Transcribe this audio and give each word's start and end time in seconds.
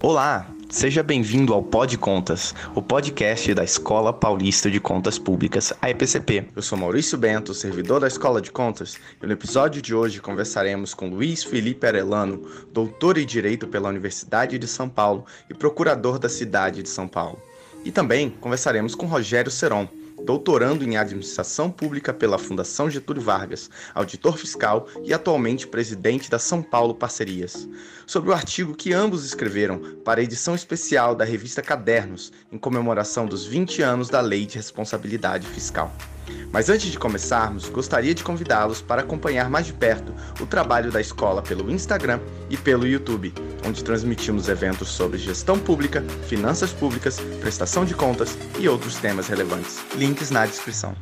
Olá, 0.00 0.48
seja 0.70 1.02
bem-vindo 1.02 1.52
ao 1.52 1.60
Pod 1.60 1.98
Contas, 1.98 2.54
o 2.72 2.80
podcast 2.80 3.52
da 3.52 3.64
Escola 3.64 4.12
Paulista 4.12 4.70
de 4.70 4.78
Contas 4.78 5.18
Públicas, 5.18 5.72
a 5.82 5.90
EPCP. 5.90 6.50
Eu 6.54 6.62
sou 6.62 6.78
Maurício 6.78 7.18
Bento, 7.18 7.52
servidor 7.52 7.98
da 7.98 8.06
Escola 8.06 8.40
de 8.40 8.52
Contas, 8.52 8.96
e 9.20 9.26
no 9.26 9.32
episódio 9.32 9.82
de 9.82 9.92
hoje 9.92 10.20
conversaremos 10.20 10.94
com 10.94 11.08
Luiz 11.08 11.42
Felipe 11.42 11.84
Arelano, 11.84 12.48
doutor 12.72 13.18
em 13.18 13.26
Direito 13.26 13.66
pela 13.66 13.88
Universidade 13.88 14.56
de 14.56 14.68
São 14.68 14.88
Paulo 14.88 15.26
e 15.50 15.54
procurador 15.54 16.16
da 16.16 16.28
cidade 16.28 16.80
de 16.80 16.88
São 16.88 17.08
Paulo. 17.08 17.42
E 17.84 17.90
também 17.90 18.30
conversaremos 18.30 18.94
com 18.94 19.06
Rogério 19.06 19.50
Seron, 19.50 19.88
doutorando 20.24 20.84
em 20.84 20.96
Administração 20.96 21.70
Pública 21.70 22.12
pela 22.12 22.38
Fundação 22.38 22.90
Getúlio 22.90 23.22
Vargas, 23.22 23.70
auditor 23.94 24.36
fiscal 24.36 24.86
e 25.04 25.12
atualmente 25.12 25.66
presidente 25.66 26.30
da 26.30 26.38
São 26.38 26.62
Paulo 26.62 26.94
Parcerias, 26.94 27.68
sobre 28.06 28.30
o 28.30 28.34
artigo 28.34 28.74
que 28.74 28.92
ambos 28.92 29.24
escreveram 29.24 29.80
para 30.04 30.20
a 30.20 30.24
edição 30.24 30.54
especial 30.54 31.14
da 31.14 31.24
revista 31.24 31.62
Cadernos, 31.62 32.32
em 32.50 32.58
comemoração 32.58 33.26
dos 33.26 33.44
20 33.44 33.82
anos 33.82 34.08
da 34.08 34.20
Lei 34.20 34.46
de 34.46 34.56
Responsabilidade 34.56 35.46
Fiscal. 35.46 35.92
Mas 36.52 36.68
antes 36.68 36.90
de 36.90 36.98
começarmos, 36.98 37.68
gostaria 37.68 38.14
de 38.14 38.24
convidá-los 38.24 38.80
para 38.80 39.02
acompanhar 39.02 39.50
mais 39.50 39.66
de 39.66 39.72
perto 39.72 40.14
o 40.40 40.46
trabalho 40.46 40.90
da 40.90 41.00
escola 41.00 41.42
pelo 41.42 41.70
Instagram 41.70 42.20
e 42.48 42.56
pelo 42.56 42.86
YouTube, 42.86 43.32
onde 43.66 43.84
transmitimos 43.84 44.48
eventos 44.48 44.88
sobre 44.88 45.18
gestão 45.18 45.58
pública, 45.58 46.02
finanças 46.26 46.72
públicas, 46.72 47.20
prestação 47.40 47.84
de 47.84 47.94
contas 47.94 48.36
e 48.58 48.68
outros 48.68 48.96
temas 48.96 49.28
relevantes. 49.28 49.78
Links 50.08 50.30
na 50.30 50.46
descrição. 50.46 50.94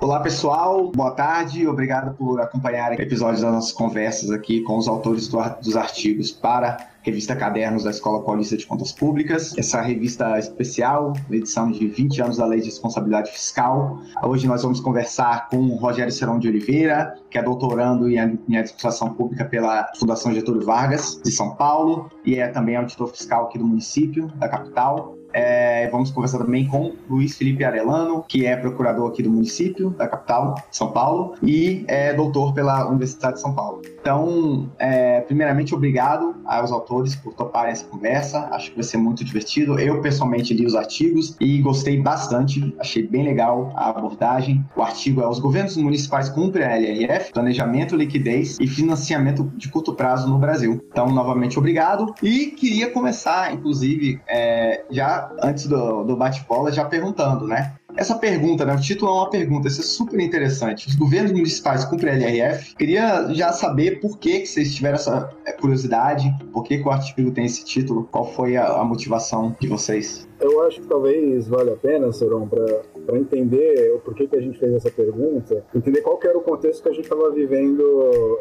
Olá 0.00 0.20
pessoal, 0.20 0.92
boa 0.92 1.10
tarde, 1.10 1.66
obrigado 1.66 2.16
por 2.16 2.40
acompanhar 2.40 2.92
episódios 3.00 3.40
das 3.40 3.52
nossas 3.52 3.72
conversas 3.72 4.30
aqui 4.30 4.60
com 4.62 4.78
os 4.78 4.86
autores 4.86 5.26
dos 5.26 5.76
artigos 5.76 6.30
para 6.30 6.68
a 6.68 6.86
revista 7.02 7.34
Cadernos 7.34 7.82
da 7.82 7.90
Escola 7.90 8.22
Paulista 8.22 8.56
de 8.56 8.64
Contas 8.64 8.92
Públicas. 8.92 9.58
Essa 9.58 9.80
revista 9.80 10.38
especial, 10.38 11.14
edição 11.28 11.68
de 11.72 11.88
20 11.88 12.22
anos 12.22 12.36
da 12.36 12.46
Lei 12.46 12.60
de 12.60 12.66
Responsabilidade 12.66 13.32
Fiscal. 13.32 14.00
Hoje 14.22 14.46
nós 14.46 14.62
vamos 14.62 14.78
conversar 14.78 15.48
com 15.48 15.56
o 15.56 15.74
Rogério 15.74 16.12
Serão 16.12 16.38
de 16.38 16.46
Oliveira, 16.46 17.16
que 17.28 17.38
é 17.38 17.42
doutorando 17.42 18.08
em 18.08 18.20
Administração 18.20 19.12
Pública 19.14 19.44
pela 19.44 19.90
Fundação 19.98 20.32
Getúlio 20.32 20.64
Vargas 20.64 21.20
de 21.24 21.32
São 21.32 21.56
Paulo 21.56 22.08
e 22.24 22.36
é 22.36 22.46
também 22.46 22.76
auditor 22.76 23.08
fiscal 23.08 23.46
aqui 23.46 23.58
do 23.58 23.66
município, 23.66 24.28
da 24.36 24.48
capital. 24.48 25.15
É, 25.36 25.86
vamos 25.90 26.10
conversar 26.10 26.38
também 26.38 26.66
com 26.66 26.94
Luiz 27.10 27.36
Felipe 27.36 27.62
Arelano, 27.62 28.24
que 28.26 28.46
é 28.46 28.56
procurador 28.56 29.10
aqui 29.10 29.22
do 29.22 29.30
município, 29.30 29.90
da 29.90 30.08
capital, 30.08 30.54
São 30.70 30.92
Paulo, 30.92 31.34
e 31.42 31.84
é 31.88 32.14
doutor 32.14 32.54
pela 32.54 32.88
Universidade 32.88 33.34
de 33.34 33.42
São 33.42 33.54
Paulo. 33.54 33.82
Então, 34.00 34.70
é, 34.78 35.20
primeiramente, 35.20 35.74
obrigado 35.74 36.36
aos 36.46 36.72
autores 36.72 37.14
por 37.14 37.34
toparem 37.34 37.72
essa 37.72 37.84
conversa. 37.84 38.48
Acho 38.50 38.70
que 38.70 38.76
vai 38.76 38.84
ser 38.84 38.96
muito 38.96 39.22
divertido. 39.24 39.78
Eu, 39.78 40.00
pessoalmente, 40.00 40.54
li 40.54 40.64
os 40.64 40.74
artigos 40.74 41.36
e 41.38 41.60
gostei 41.60 42.00
bastante. 42.00 42.74
Achei 42.78 43.06
bem 43.06 43.24
legal 43.24 43.72
a 43.76 43.90
abordagem. 43.90 44.64
O 44.74 44.80
artigo 44.80 45.20
é 45.20 45.28
Os 45.28 45.38
governos 45.38 45.76
municipais 45.76 46.30
cumprem 46.30 46.64
a 46.64 46.78
LRF, 46.78 47.32
planejamento, 47.32 47.94
liquidez 47.94 48.58
e 48.58 48.66
financiamento 48.66 49.52
de 49.56 49.68
curto 49.68 49.92
prazo 49.92 50.28
no 50.28 50.38
Brasil. 50.38 50.80
Então, 50.90 51.08
novamente, 51.08 51.58
obrigado. 51.58 52.14
E 52.22 52.46
queria 52.46 52.90
começar, 52.90 53.52
inclusive, 53.52 54.18
é, 54.26 54.84
já 54.90 55.25
antes 55.42 55.66
do, 55.66 56.04
do 56.04 56.16
bate-bola, 56.16 56.72
já 56.72 56.84
perguntando, 56.84 57.46
né? 57.46 57.74
Essa 57.96 58.14
pergunta, 58.16 58.64
né? 58.64 58.74
O 58.74 58.80
título 58.80 59.10
é 59.10 59.14
uma 59.14 59.30
pergunta, 59.30 59.68
isso 59.68 59.80
é 59.80 59.84
super 59.84 60.20
interessante. 60.20 60.86
Os 60.86 60.94
governos 60.94 61.32
municipais 61.32 61.84
cumprem 61.86 62.12
a 62.12 62.16
LRF. 62.16 62.74
Queria 62.76 63.32
já 63.32 63.52
saber 63.52 64.00
por 64.00 64.18
que, 64.18 64.40
que 64.40 64.46
vocês 64.46 64.74
tiveram 64.74 64.96
essa 64.96 65.30
é, 65.46 65.52
curiosidade, 65.52 66.30
por 66.52 66.62
que, 66.62 66.78
que 66.78 66.86
o 66.86 66.90
artigo 66.90 67.30
tem 67.30 67.46
esse 67.46 67.64
título, 67.64 68.06
qual 68.12 68.30
foi 68.32 68.56
a, 68.56 68.66
a 68.66 68.84
motivação 68.84 69.56
de 69.58 69.66
vocês? 69.66 70.28
Eu 70.40 70.62
acho 70.66 70.82
que 70.82 70.86
talvez 70.86 71.48
valha 71.48 71.72
a 71.72 71.76
pena, 71.76 72.12
Seron, 72.12 72.46
para 72.46 72.82
entender 73.14 73.92
o 73.94 73.98
porquê 74.00 74.26
que 74.26 74.36
a 74.36 74.40
gente 74.40 74.58
fez 74.58 74.72
essa 74.72 74.90
pergunta, 74.90 75.64
entender 75.74 76.00
qual 76.00 76.18
era 76.24 76.36
o 76.36 76.40
contexto 76.40 76.82
que 76.82 76.88
a 76.88 76.92
gente 76.92 77.04
estava 77.04 77.30
vivendo 77.30 77.82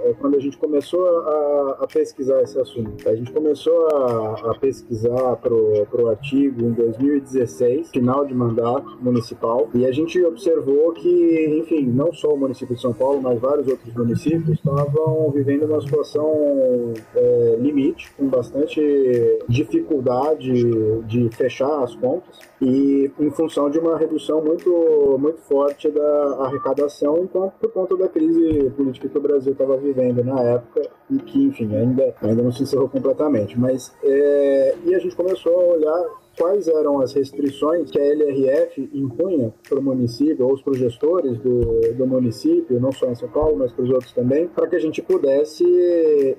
é, 0.03 0.13
quando 0.13 0.35
a 0.35 0.39
gente 0.39 0.57
começou 0.57 1.05
a, 1.05 1.77
a, 1.81 1.87
pesquisar 1.87 2.41
esse 2.41 2.59
assunto. 2.59 3.07
A 3.07 3.15
gente 3.15 3.31
começou 3.31 3.87
a, 3.87 4.51
a 4.51 4.55
pesquisar 4.59 5.35
para 5.35 5.53
o 5.53 6.07
artigo 6.07 6.65
em 6.65 6.71
2016, 6.71 7.89
final 7.91 8.25
de 8.25 8.33
mandato 8.33 8.97
municipal, 9.01 9.69
e 9.73 9.85
a 9.85 9.91
gente 9.91 10.23
observou 10.23 10.93
que, 10.93 11.59
enfim, 11.59 11.85
não 11.85 12.13
só 12.13 12.29
o 12.29 12.37
município 12.37 12.75
de 12.75 12.81
São 12.81 12.93
Paulo, 12.93 13.21
mas 13.21 13.39
vários 13.39 13.67
outros 13.67 13.93
municípios 13.93 14.57
estavam 14.57 15.31
vivendo 15.31 15.65
uma 15.65 15.81
situação 15.81 16.93
é, 17.15 17.57
limite, 17.59 18.11
com 18.17 18.27
bastante 18.27 18.79
dificuldade 19.49 20.53
de 21.03 21.29
fechar 21.35 21.83
as 21.83 21.95
contas 21.95 22.39
e 22.61 23.11
em 23.19 23.31
função 23.31 23.69
de 23.69 23.79
uma 23.79 23.97
redução 23.97 24.41
muito, 24.41 24.54
muito 25.19 25.39
forte 25.41 25.89
da 25.89 26.45
arrecadação 26.45 27.19
enquanto, 27.23 27.53
por 27.53 27.71
conta 27.71 27.97
da 27.97 28.07
crise 28.07 28.69
política 28.71 29.09
que 29.09 29.17
o 29.17 29.21
Brasil 29.21 29.53
estava 29.53 29.77
vivendo 29.77 30.23
na 30.23 30.41
época 30.41 30.89
e 31.09 31.17
que, 31.17 31.45
enfim, 31.45 31.75
ainda, 31.75 32.15
ainda 32.21 32.41
não 32.41 32.51
se 32.51 32.63
encerrou 32.63 32.89
completamente. 32.89 33.59
Mas, 33.59 33.95
é, 34.03 34.75
e 34.85 34.95
a 34.95 34.99
gente 34.99 35.15
começou 35.15 35.53
a 35.53 35.73
olhar 35.73 36.05
quais 36.37 36.67
eram 36.67 37.01
as 37.01 37.13
restrições 37.13 37.89
que 37.89 37.99
a 37.99 38.05
LRF 38.05 38.89
impunha 38.93 39.53
para 39.67 39.79
o 39.79 39.83
município 39.83 40.47
ou 40.47 40.57
para 40.61 40.71
os 40.71 40.77
gestores 40.77 41.37
do, 41.39 41.93
do 41.95 42.07
município, 42.07 42.79
não 42.79 42.91
só 42.91 43.07
em 43.07 43.15
São 43.15 43.29
Paulo, 43.29 43.57
mas 43.57 43.71
para 43.71 43.83
os 43.83 43.89
outros 43.89 44.13
também, 44.13 44.47
para 44.47 44.67
que 44.67 44.75
a 44.75 44.79
gente 44.79 45.01
pudesse 45.01 45.63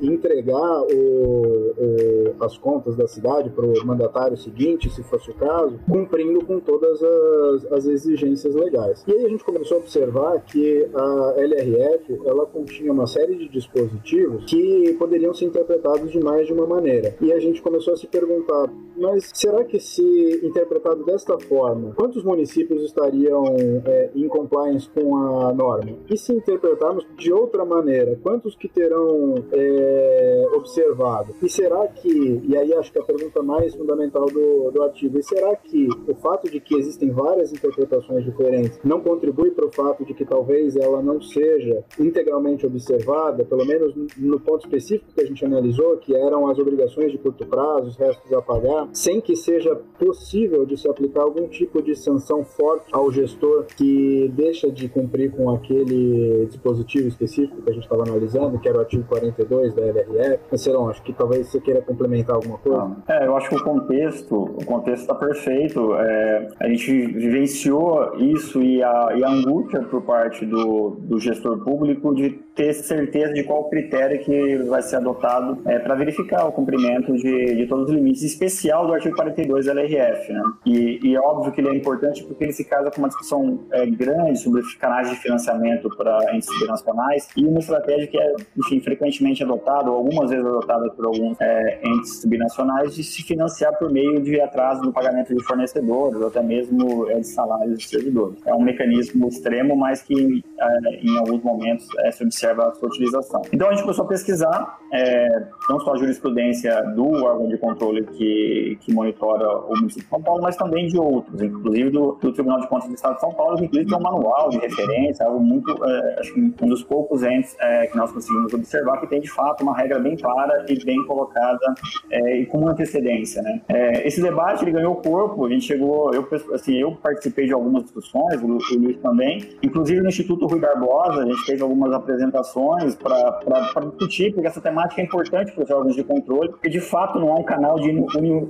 entregar 0.02 0.82
o, 0.82 1.74
o, 1.76 2.44
as 2.44 2.56
contas 2.58 2.96
da 2.96 3.06
cidade 3.06 3.50
para 3.50 3.66
o 3.66 3.86
mandatário 3.86 4.36
seguinte, 4.36 4.90
se 4.90 5.02
fosse 5.02 5.30
o 5.30 5.34
caso, 5.34 5.78
cumprindo 5.88 6.44
com 6.44 6.60
todas 6.60 7.02
as, 7.02 7.72
as 7.72 7.86
exigências 7.86 8.54
legais. 8.54 9.04
E 9.06 9.12
aí 9.12 9.24
a 9.24 9.28
gente 9.28 9.44
começou 9.44 9.78
a 9.78 9.80
observar 9.80 10.40
que 10.44 10.88
a 10.94 11.34
LRF 11.36 12.20
ela 12.24 12.46
continha 12.46 12.92
uma 12.92 13.06
série 13.06 13.36
de 13.36 13.48
dispositivos 13.48 14.44
que 14.46 14.94
poderiam 14.98 15.32
ser 15.34 15.46
interpretados 15.46 16.10
de 16.10 16.20
mais 16.20 16.46
de 16.46 16.52
uma 16.52 16.66
maneira. 16.66 17.14
E 17.20 17.32
a 17.32 17.38
gente 17.38 17.62
começou 17.62 17.94
a 17.94 17.96
se 17.96 18.06
perguntar, 18.06 18.70
mas 18.96 19.30
será 19.34 19.64
que 19.64 19.78
se 19.78 20.40
interpretado 20.42 21.04
desta 21.04 21.38
forma, 21.38 21.92
quantos 21.94 22.24
municípios 22.24 22.82
estariam 22.82 23.44
é, 23.84 24.10
em 24.14 24.28
compliance 24.28 24.88
com 24.90 25.16
a 25.16 25.52
norma? 25.52 25.92
E 26.10 26.16
se 26.16 26.32
interpretarmos 26.32 27.06
de 27.16 27.32
outra 27.32 27.64
maneira, 27.64 28.18
quantos 28.22 28.54
que 28.54 28.68
terão 28.68 29.34
é, 29.52 30.46
observado? 30.54 31.34
E 31.42 31.48
será 31.48 31.86
que, 31.88 32.42
e 32.48 32.56
aí 32.56 32.72
acho 32.74 32.92
que 32.92 32.98
a 32.98 33.04
pergunta 33.04 33.42
mais 33.42 33.74
fundamental 33.74 34.26
do, 34.26 34.70
do 34.70 34.82
artigo, 34.82 35.18
e 35.18 35.22
será 35.22 35.54
que 35.56 35.88
o 36.08 36.14
fato 36.14 36.50
de 36.50 36.60
que 36.60 36.76
existem 36.76 37.10
várias 37.10 37.52
interpretações 37.52 38.24
diferentes 38.24 38.78
não 38.84 39.00
contribui 39.00 39.50
para 39.50 39.66
o 39.66 39.72
fato 39.72 40.04
de 40.04 40.14
que 40.14 40.24
talvez 40.24 40.76
ela 40.76 41.02
não 41.02 41.20
seja 41.20 41.84
integralmente 41.98 42.66
observada, 42.66 43.44
pelo 43.44 43.64
menos 43.64 43.94
no 44.16 44.40
ponto 44.40 44.64
específico 44.64 45.12
que 45.14 45.20
a 45.20 45.26
gente 45.26 45.44
analisou, 45.44 45.96
que 45.98 46.14
eram 46.14 46.48
as 46.48 46.58
obrigações 46.58 47.12
de 47.12 47.18
curto 47.18 47.46
prazo, 47.46 47.88
os 47.88 47.96
restos 47.96 48.32
a 48.32 48.40
pagar, 48.42 48.85
sem 48.92 49.20
que 49.20 49.36
seja 49.36 49.74
possível 49.98 50.64
de 50.64 50.76
se 50.76 50.88
aplicar 50.88 51.22
algum 51.22 51.48
tipo 51.48 51.82
de 51.82 51.94
sanção 51.94 52.44
forte 52.44 52.86
ao 52.92 53.10
gestor 53.10 53.64
que 53.76 54.30
deixa 54.34 54.70
de 54.70 54.88
cumprir 54.88 55.30
com 55.32 55.50
aquele 55.50 56.46
dispositivo 56.46 57.08
específico 57.08 57.62
que 57.62 57.70
a 57.70 57.72
gente 57.72 57.84
estava 57.84 58.02
analisando, 58.02 58.58
que 58.58 58.68
era 58.68 58.78
o 58.78 58.80
artigo 58.80 59.04
42 59.08 59.74
da 59.74 59.82
LRF. 59.82 60.40
Marcelão, 60.50 60.88
acho 60.88 61.02
que 61.02 61.12
talvez 61.12 61.48
você 61.48 61.60
queira 61.60 61.82
complementar 61.82 62.36
alguma 62.36 62.58
coisa. 62.58 62.96
É, 63.08 63.26
eu 63.26 63.36
acho 63.36 63.48
que 63.48 63.56
o 63.56 63.64
contexto, 63.64 64.34
o 64.34 64.64
contexto 64.64 65.02
está 65.02 65.14
perfeito. 65.14 65.94
É, 65.94 66.48
a 66.60 66.68
gente 66.68 66.92
vivenciou 66.92 68.16
isso 68.16 68.62
e 68.62 68.82
a, 68.82 69.08
e 69.16 69.24
a 69.24 69.30
angústia 69.30 69.82
por 69.82 70.02
parte 70.02 70.44
do, 70.44 70.90
do 71.00 71.18
gestor 71.18 71.62
público 71.62 72.14
de 72.14 72.30
ter 72.54 72.72
certeza 72.72 73.32
de 73.32 73.44
qual 73.44 73.68
critério 73.68 74.18
que 74.20 74.56
vai 74.68 74.82
ser 74.82 74.96
adotado 74.96 75.58
é, 75.66 75.78
para 75.78 75.94
verificar 75.94 76.46
o 76.46 76.52
cumprimento 76.52 77.14
de, 77.14 77.54
de 77.54 77.66
todos 77.66 77.90
os 77.90 77.94
limites, 77.94 78.22
especial 78.22 78.75
do 78.84 78.92
artigo 78.92 79.14
42 79.14 79.66
LRF, 79.66 80.32
né? 80.32 80.42
E, 80.66 81.00
e, 81.02 81.14
é 81.14 81.20
óbvio 81.20 81.52
que 81.52 81.60
ele 81.60 81.68
é 81.68 81.74
importante 81.74 82.24
porque 82.24 82.44
ele 82.44 82.52
se 82.52 82.64
casa 82.64 82.90
com 82.90 82.98
uma 82.98 83.08
discussão 83.08 83.60
é, 83.72 83.86
grande 83.86 84.38
sobre 84.38 84.62
canais 84.78 85.08
de 85.08 85.16
financiamento 85.16 85.88
para 85.96 86.34
entes 86.34 86.48
internacionais 86.50 87.28
e 87.36 87.46
uma 87.46 87.60
estratégia 87.60 88.06
que 88.06 88.18
é, 88.18 88.34
enfim, 88.58 88.80
frequentemente 88.80 89.42
adotada, 89.42 89.90
ou 89.90 89.98
algumas 89.98 90.30
vezes 90.30 90.44
adotada 90.44 90.90
por 90.90 91.06
alguns 91.06 91.40
é, 91.40 91.80
entes 91.84 92.20
subnacionais 92.20 92.94
de 92.94 93.04
se 93.04 93.22
financiar 93.22 93.78
por 93.78 93.90
meio 93.90 94.20
de 94.20 94.40
atraso 94.40 94.82
no 94.82 94.92
pagamento 94.92 95.34
de 95.34 95.42
fornecedores, 95.44 96.20
ou 96.20 96.26
até 96.26 96.42
mesmo 96.42 97.08
é, 97.10 97.20
de 97.20 97.28
salários 97.28 97.78
de 97.78 97.88
servidores. 97.88 98.38
É 98.44 98.54
um 98.54 98.62
mecanismo 98.62 99.28
extremo, 99.28 99.76
mas 99.76 100.02
que 100.02 100.42
é, 100.58 100.96
em 101.02 101.16
alguns 101.18 101.42
momentos 101.42 101.86
é, 102.00 102.10
se 102.10 102.24
observa 102.24 102.68
a 102.68 102.72
sua 102.72 102.88
utilização. 102.88 103.42
Então 103.52 103.68
a 103.68 103.72
gente 103.72 103.82
começou 103.82 104.04
a 104.04 104.08
pesquisar 104.08 104.78
é, 104.92 105.42
não 105.68 105.78
só 105.80 105.94
a 105.94 105.96
jurisprudência 105.96 106.82
do 106.94 107.06
órgão 107.24 107.48
de 107.48 107.58
controle 107.58 108.04
que, 108.04 108.65
que 108.76 108.92
monitora 108.92 109.58
o 109.60 109.74
município 109.76 110.04
de 110.04 110.10
São 110.10 110.22
Paulo, 110.22 110.42
mas 110.42 110.56
também 110.56 110.86
de 110.88 110.98
outros, 110.98 111.40
inclusive 111.40 111.90
do, 111.90 112.18
do 112.20 112.32
Tribunal 112.32 112.60
de 112.60 112.68
Contas 112.68 112.88
do 112.88 112.94
Estado 112.94 113.14
de 113.14 113.20
São 113.20 113.32
Paulo, 113.32 113.56
que 113.56 113.64
inclusive 113.64 113.88
tem 113.88 113.98
um 113.98 114.02
manual 114.02 114.48
de 114.50 114.58
referência, 114.58 115.26
algo 115.26 115.40
muito, 115.40 115.84
é, 115.84 116.20
acho 116.20 116.34
que 116.34 116.40
um 116.40 116.68
dos 116.68 116.82
poucos 116.82 117.22
entes 117.22 117.56
é, 117.60 117.86
que 117.86 117.96
nós 117.96 118.10
conseguimos 118.10 118.52
observar 118.52 119.00
que 119.00 119.06
tem 119.06 119.20
de 119.20 119.30
fato 119.30 119.62
uma 119.62 119.76
regra 119.76 119.98
bem 119.98 120.16
clara 120.16 120.64
e 120.68 120.84
bem 120.84 121.04
colocada 121.06 121.74
é, 122.10 122.38
e 122.38 122.46
com 122.46 122.66
antecedência. 122.68 123.42
Né? 123.42 123.60
É, 123.68 124.06
esse 124.06 124.20
debate 124.20 124.64
ele 124.64 124.72
ganhou 124.72 124.96
corpo, 124.96 125.46
a 125.46 125.50
gente 125.50 125.64
chegou, 125.64 126.12
eu, 126.12 126.26
assim, 126.52 126.74
eu 126.74 126.92
participei 126.96 127.46
de 127.46 127.52
algumas 127.52 127.84
discussões, 127.84 128.42
o, 128.42 128.46
o 128.46 128.78
Luiz 128.78 128.98
também, 128.98 129.48
inclusive 129.62 130.00
no 130.00 130.08
Instituto 130.08 130.46
Rui 130.46 130.60
Barbosa, 130.60 131.22
a 131.22 131.26
gente 131.26 131.44
fez 131.44 131.60
algumas 131.60 131.92
apresentações 131.92 132.94
para 132.94 133.40
discutir, 133.86 134.32
porque 134.32 134.46
essa 134.46 134.60
temática 134.60 135.00
é 135.00 135.04
importante 135.04 135.52
para 135.52 135.64
os 135.64 135.70
órgãos 135.70 135.94
de 135.94 136.04
controle, 136.04 136.48
porque 136.50 136.68
de 136.68 136.80
fato 136.80 137.18
não 137.18 137.32
há 137.32 137.38
um 137.38 137.44
canal 137.44 137.78
de 137.78 137.92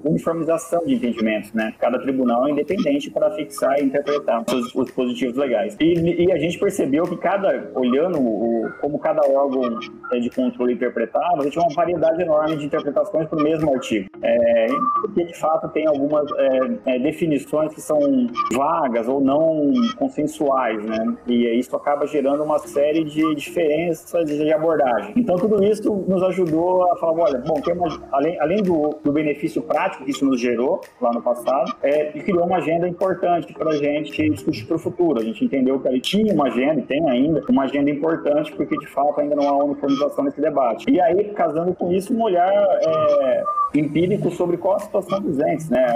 uniformização 0.09 0.85
de 0.85 0.95
entendimentos. 0.95 1.53
Né? 1.53 1.75
Cada 1.79 1.99
tribunal 1.99 2.47
é 2.47 2.51
independente 2.51 3.11
para 3.11 3.31
fixar 3.33 3.79
e 3.79 3.85
interpretar 3.85 4.45
os, 4.49 4.75
os 4.75 4.87
dispositivos 4.87 5.37
legais. 5.37 5.77
E, 5.81 6.25
e, 6.25 6.33
a 6.33 6.39
gente 6.39 6.59
percebeu 6.59 7.05
que 7.05 7.17
cada, 7.17 7.71
olhando 7.75 8.19
o, 8.21 8.71
como 8.81 8.99
cada 8.99 9.21
órgão 9.29 9.79
é, 10.13 10.19
de 10.19 10.31
controle 10.31 10.75
interpretava, 10.75 11.41
a 11.41 11.43
gente 11.43 11.53
tinha 11.53 11.65
uma 11.65 11.75
variedade 11.75 12.23
enorme 12.23 12.57
de 12.57 12.67
interpretações 12.67 13.29
para 13.29 13.39
o 13.39 13.43
mesmo 13.43 13.73
artigo. 13.73 14.09
É, 14.23 14.67
porque 15.03 15.25
de 15.25 15.39
fato 15.39 15.69
tem 15.69 15.87
algumas 15.87 16.27
é, 16.37 16.95
é, 16.95 16.99
definições 16.99 17.75
que 17.75 17.81
são 17.81 17.99
vagas 18.53 19.09
ou 19.09 19.21
não 19.21 19.73
consensuais, 19.97 20.85
né? 20.85 21.17
E 21.27 21.59
isso 21.59 21.75
acaba 21.77 22.07
gerando 22.07 22.43
uma 22.43 22.59
série 22.59 23.05
de 23.05 23.35
diferenças 23.35 24.27
de 24.27 24.53
abordagem. 24.53 25.13
Então 25.17 25.37
tudo 25.37 25.63
isso 25.65 25.93
nos 26.09 26.23
ajudou 26.23 26.91
a 26.93 26.97
falar, 26.97 27.25
olha, 27.25 27.39
bom, 27.39 27.61
uma, 27.73 28.09
além, 28.13 28.39
além 28.41 28.63
do, 28.63 28.99
do, 29.03 29.13
benefício 29.13 29.63
prático 29.63 29.96
que 29.99 30.11
isso 30.11 30.25
nos 30.25 30.41
gerou 30.41 30.81
lá 31.01 31.13
no 31.13 31.23
passado, 31.23 31.75
é, 31.83 32.07
criou 32.21 32.45
uma 32.45 32.59
agenda 32.59 32.89
importante 32.89 33.53
para 33.53 33.71
a 33.71 33.77
gente 33.77 34.31
discutir 34.31 34.67
para 34.67 34.77
o 34.77 34.79
futuro. 34.79 35.21
A 35.21 35.25
gente 35.25 35.45
entendeu 35.45 35.79
que 35.81 35.89
ali 35.89 36.01
tinha 36.01 36.33
uma 36.33 36.47
agenda, 36.47 36.81
e 36.81 36.83
tem 36.83 37.09
ainda, 37.09 37.45
uma 37.49 37.65
agenda 37.65 37.91
importante, 37.91 38.53
porque 38.53 38.77
de 38.77 38.87
fato 38.87 39.21
ainda 39.21 39.37
não 39.37 39.49
há 39.49 39.65
uniformização 39.65 40.25
nesse 40.25 40.41
debate. 40.41 40.91
E 40.91 41.01
aí, 41.01 41.25
casando 41.33 41.75
com 41.75 41.93
isso, 41.93 42.15
um 42.15 42.23
olhar 42.23 42.53
é, 42.53 43.45
empírico 43.75 44.31
sobre 44.31 44.57
qual 44.57 44.77
a 44.77 44.81
situação 44.81 45.21
dos 45.21 45.39
entes, 45.41 45.69
né? 45.69 45.87